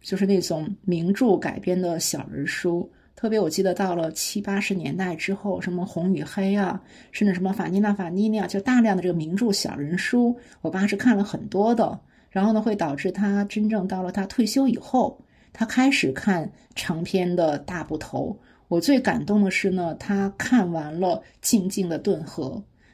[0.00, 2.88] 就是那种名著改编的小人书。
[3.16, 6.80] 特别我记得到了七八十年代之后，什么《红与黑》啊，
[7.12, 11.98] 甚至什么《法尼娜·法尼尼》啊，就大量的这个名著小人书，我爸是看了很多的。
[12.30, 15.20] 然后呢，会导致他真正到了他退休以后，
[15.52, 18.38] 他开始看长篇的大部头。
[18.68, 22.50] 我最感动的是呢，他看完了《静静的顿河》，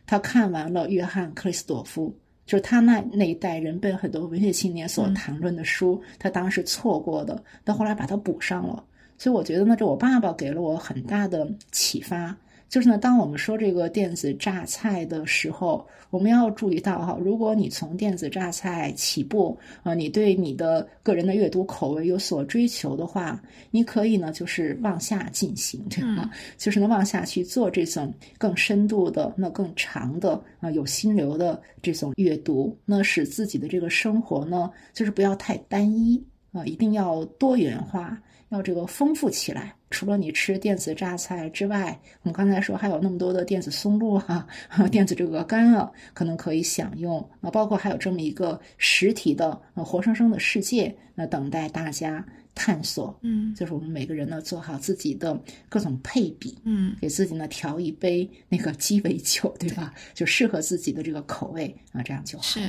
[0.07, 2.17] 他看完了约翰克里斯朵夫，
[2.47, 8.83] 就是他那那一代人被很多文学青年所谈论的书，他当时错过的，到后来把它补上了。
[9.19, 12.35] 所以我觉得呢，这我爸爸给了我很大的启发。
[12.69, 23.41] 就是呢，当我们说这个电子榨菜的时候，我们要注意到哈，如果你从电子榨菜起步啊，你对你的个人的阅读口味有所追求的话，
[23.71, 26.29] 你可以呢，就是往下进行，对吧？
[26.59, 38.21] 就是呢，往下去做这种更深度的、那更长的啊，有心流的这种阅读，那使自己的这个生活呢，就是不要太单一啊，一定要多元化。
[38.51, 44.47] 要这个丰富起来，除了你吃电子榨菜之外，我们刚才说还有那么多的电子松露啊，
[44.91, 52.25] 电子这个干啊，可能可以享用啊，包括还有这么一个实体的呃活生生的世界，那等待大家
[52.55, 53.19] 探索。
[53.23, 55.37] 嗯，就是我们每个人呢做好自己的
[55.69, 59.93] 各种配比，嗯，给自己呢调一杯那个鸡尾酒，对吧？
[60.15, 62.45] 就适合自己的这个口味啊，这样就好。
[62.45, 62.61] 是。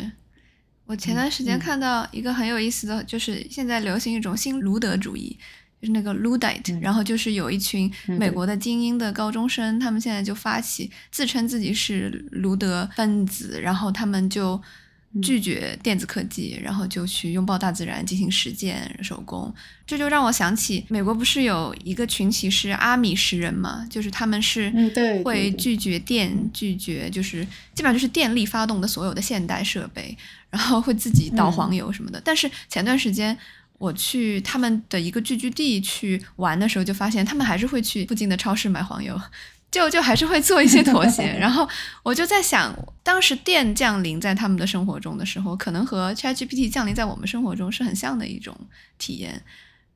[0.88, 5.38] 我前段时间看到一个很有意思的，就是现在流行一种新卢德主义。
[5.80, 14.60] 就是那个 Luddite，然后就是有一群美国的精英的高中生，他们现在就发起自称自己是卢德分子，然后他们就
[15.22, 19.54] 拒绝电子科技，然后就去拥抱大自然进行实践手工。
[19.86, 23.86] 这就让我想起美国不是有一个群体是阿米什人嘛？
[23.88, 24.74] 就是他们是
[25.24, 30.18] 会拒绝电，拒绝就是基本上就是电力发动的所有的现代设备，
[30.50, 32.20] 然后会自己倒黄油什么的。
[32.26, 33.38] 但是前段时间。
[33.78, 39.20] 我去他们的一个聚居地去玩的时候，就发现他们还是会去附近的超市买黄油，
[39.70, 41.24] 就就还是会做一些妥协。
[41.40, 41.68] 然后
[42.04, 42.74] 我就在想，
[43.04, 48.58] 当时电降临在他们的生活中的时候，可能和 ChatGPT 降临在我们生活中是很像的一种
[48.98, 49.42] 体验。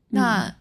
[0.09, 0.53] 那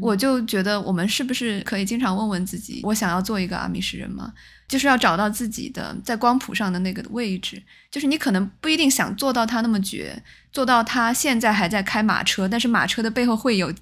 [0.00, 4.32] 我就觉得，我们是不是可以经常问问自己：我想要做一个阿米什人吗？
[4.66, 10.22] 就是要找到自己的在光谱上的那个位置，就是你可能不一定想做到他那么绝，
[10.52, 13.72] 做到他现在还在开马车，但是马车的背后会有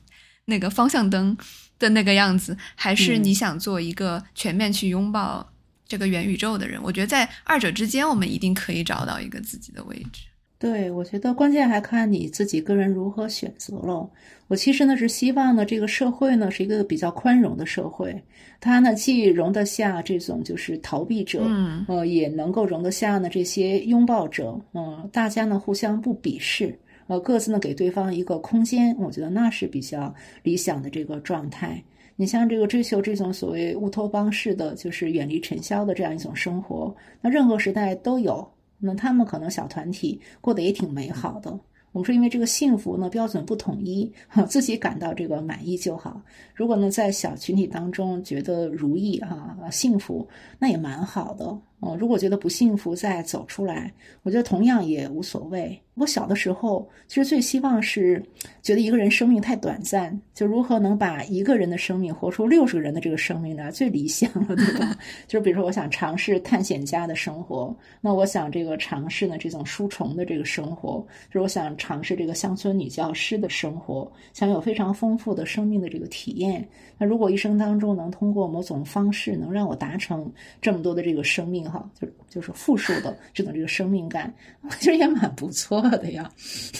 [0.45, 1.37] 那个方向灯
[1.79, 5.53] 的那个样子，还是你想做一个全面去拥抱
[5.89, 6.81] 这个元宇宙的人？
[6.81, 10.23] 我觉得在二者之间，我们一定可以找到一个自己的位置。
[10.59, 14.09] 对，我觉得关键还看你自己个人如何选择了。
[14.49, 18.23] 我其实呢是希望呢这个社会呢是一个比较宽容的社会，
[18.59, 31.83] 它呢既容得下这种就是逃避者，嗯，呃，也能够容得下呢这些拥抱者，嗯，大家呢互相不鄙视，呃，各自呢给对方一个空间，我觉得那是比较理想的这个状态。
[32.19, 38.49] 你像这个追求这种所谓乌托邦式的，就是远离尘嚣的这样一种生活，那任何时代都有。
[38.79, 41.59] 那他们可能小团体过得也挺美好的。
[41.93, 46.20] 我们说，因为这个幸福呢标准不统一，哈自己感到这个满意就好。
[46.55, 51.59] 如果呢在小群体当中觉得如意啊幸福，那也蛮好的。
[51.87, 53.93] 哦，如果觉得不幸福，再走出来，
[54.24, 55.80] 我觉得同样也无所谓。
[55.95, 58.22] 我小的时候其实最希望是
[58.61, 63.70] 觉得一个人生命太短暂，就如何能把一个人的生命活出六十个人的这个生命呢？
[63.72, 64.95] 最理想了，对吧？
[65.26, 76.66] 就是比如说，我想尝试探险家的生活，那我想这个尝试呢这种书虫的这个生活，就是我想尝试这个乡村女教师的生活，想有非常丰富的生命的这个体验。
[76.99, 80.30] 那如果一生当中能通过某种方式能让我达成
[80.61, 86.31] 这么多的这个生命，哈，就就是复数的 这种这个生命感，我觉得也蛮不错的呀，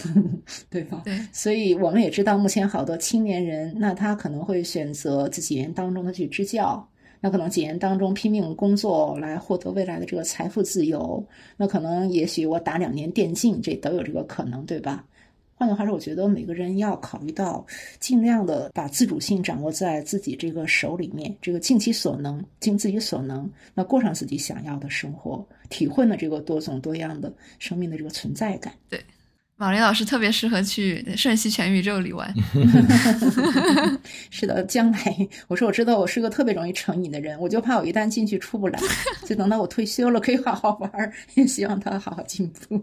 [0.71, 1.03] 对吧？
[1.05, 6.87] 对，所以我们也知道，目前好多青年人，那他可能会选择这几年当中的去支教，
[7.21, 11.25] 那可能几年当中拼命工作来获得未来的这个财富自由，
[11.57, 15.05] 那可能也许我打两年电竞，这都有这个可能，对吧？
[15.59, 17.67] 换句话说，我觉得每个人要考虑到，
[17.99, 28.73] 尽量的把自主性掌握在自己这个手里面，这个尽其所能，尽自己所能，那过上自己想要的生活，体会呢这个多种多样的生命的这个存在感。
[28.91, 29.03] 对。
[29.59, 32.33] 马林老师特别适合去瞬息全宇宙里玩。
[34.29, 38.79] 是的，将来我说我知道我是个特别容易成瘾的人，我就怕我一旦进去出不来，
[39.25, 41.13] 就等到我退休了可以好好玩。
[41.35, 42.79] 也希望他好好进步。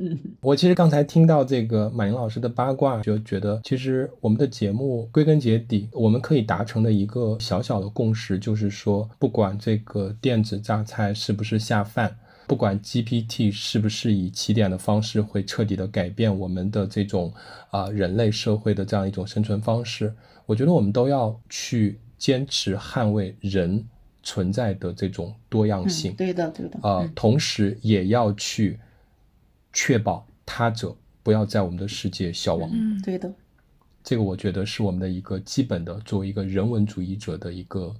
[0.00, 12.14] 嗯，我其实刚才听到这个马林老师的八卦，就觉得其实我们的节目归根结底，我们可以达成的一个小小的共识，就是说，不管这个电子榨菜是不是下饭。
[12.52, 17.32] 不管 GPT 是不是以起点的方式会彻底的改变我们的这种
[17.70, 23.82] 啊人类社会的这样一种生存方式，我觉得我们都要去坚持捍卫人
[24.22, 26.12] 存在的这种多样性。
[26.14, 26.78] 对的，对的。
[26.86, 28.78] 啊，同时也要去
[29.72, 32.68] 确保他者不要在我们的世界消亡。
[32.70, 33.32] 嗯，对的。
[34.04, 37.96] 这个我觉得是我们的一个基本的，作为一个人文主义者的一个。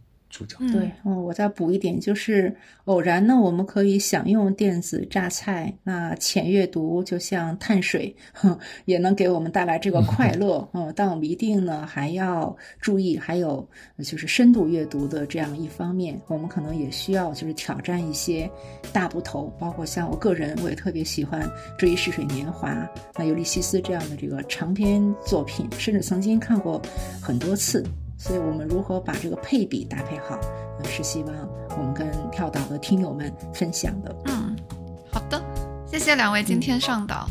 [0.73, 2.55] 对，嗯，我再补一点，就是
[2.87, 5.73] 偶然呢，我们可以享用电子榨菜。
[5.83, 8.17] 那浅阅读就像碳水，
[8.87, 10.67] 也能给我们带来这个快 乐。
[10.73, 13.69] 嗯，但我们一定呢还要注意，还有
[13.99, 18.51] 就是深度阅读的这样一方面，我们可能也需要就是挑战一些
[18.91, 21.43] 大部头，包括像我个人，我也特别喜欢
[21.77, 22.73] 《追忆似水年华》
[23.17, 26.81] 那《尤利西斯》这样的这个长篇作品，甚至曾经看过
[27.21, 27.85] 很多次。
[28.23, 30.39] 所以我们如何把这个配比搭配好，
[30.85, 31.35] 是希望
[31.77, 34.15] 我们跟跳岛的听友们分享的。
[34.27, 34.57] 嗯，
[35.11, 35.43] 好的，
[35.85, 37.27] 谢谢两位今天上岛。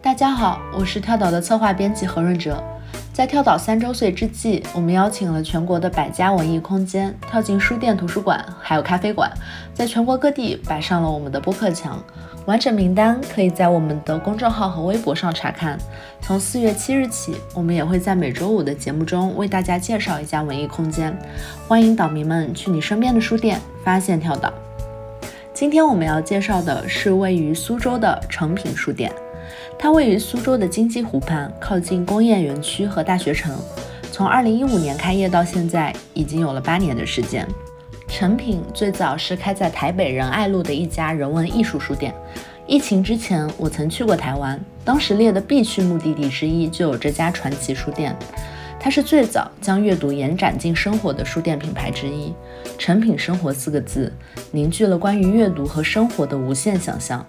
[0.00, 2.62] 大家好，我是跳岛的策划编辑何润哲。
[3.14, 9.30] 在跳岛三周岁之际，我们邀请了全国的百家文艺空间，跳进书店、图书馆，还有咖啡馆，
[9.72, 12.02] 在全国各地摆上了我们的播客墙。
[12.44, 15.78] 完整名单可以在我们的公众号和微博上查看。
[16.20, 21.16] 从四月七日起，我们也会在每周五的节目中为大家介绍一家文艺空间。
[21.68, 24.52] 欢迎岛民们去你身边的书店发现跳岛。
[25.54, 29.12] 今天我们要介绍的是位于苏州的诚品书店。
[29.78, 33.54] 它位于苏州的金鸡湖畔，靠近工业园区和大学城。
[34.10, 37.46] 从2015年开业到现在，已经有了八年的时间。
[38.08, 42.14] 诚品最早是开在台北仁爱路的一家人文艺术书店。
[42.66, 48.16] 疫情之前，我曾去过台湾，当时列的必去目的地之一就有这家传奇书店。
[48.80, 52.32] 它是最早将阅读延展进生活的书店品牌之一。
[52.78, 54.12] 诚品生活四个字，
[54.52, 57.26] 凝聚了关于阅读和生活的无限想象。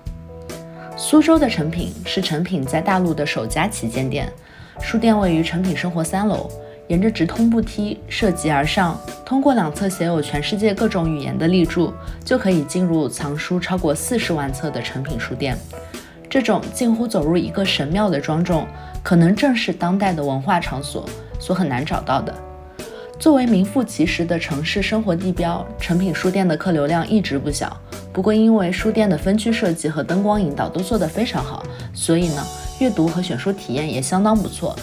[0.97, 4.31] 苏州的诚品是诚品在大陆的首家旗舰店，
[4.79, 6.49] 书店位于诚品生活三楼，
[6.87, 11.93] 沿着直通步梯涉级而上，通过两侧写有全世界各种语言的立柱，
[12.23, 15.57] 就可以进入藏书超过四十万册的诚品书店。
[16.29, 18.65] 这种近乎走入一个神庙的庄重，
[19.03, 21.05] 可能正是当代的文化场所
[21.39, 22.33] 所很难找到的。
[23.17, 27.75] 作为名副其实的城市生活地标，诚品书店的客流量一直不小。
[28.11, 31.63] 不过，因为书店的分区设计和灯光引导都做得非常好，
[31.93, 32.45] 所以呢，
[32.79, 34.75] 阅读和选书体验也相当不错。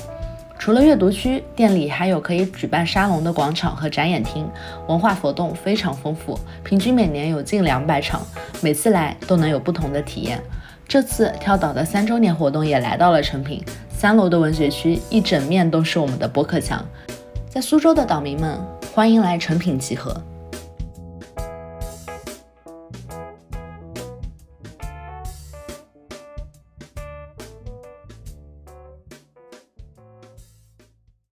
[0.58, 4.48] 除了阅读区，店里还有可以举办沙龙的广场和展演厅，
[4.86, 8.22] 文化活动非常丰富，平均每年有近两百场，
[8.62, 10.40] 每次来都能有不同的体验。
[10.88, 16.84] 这次跳岛的三周年活动也来到了诚品，三楼的文学区一整面都是我们的播客墙。
[17.52, 18.58] 在苏州的岛民们，
[18.94, 20.16] 欢迎来成品集合。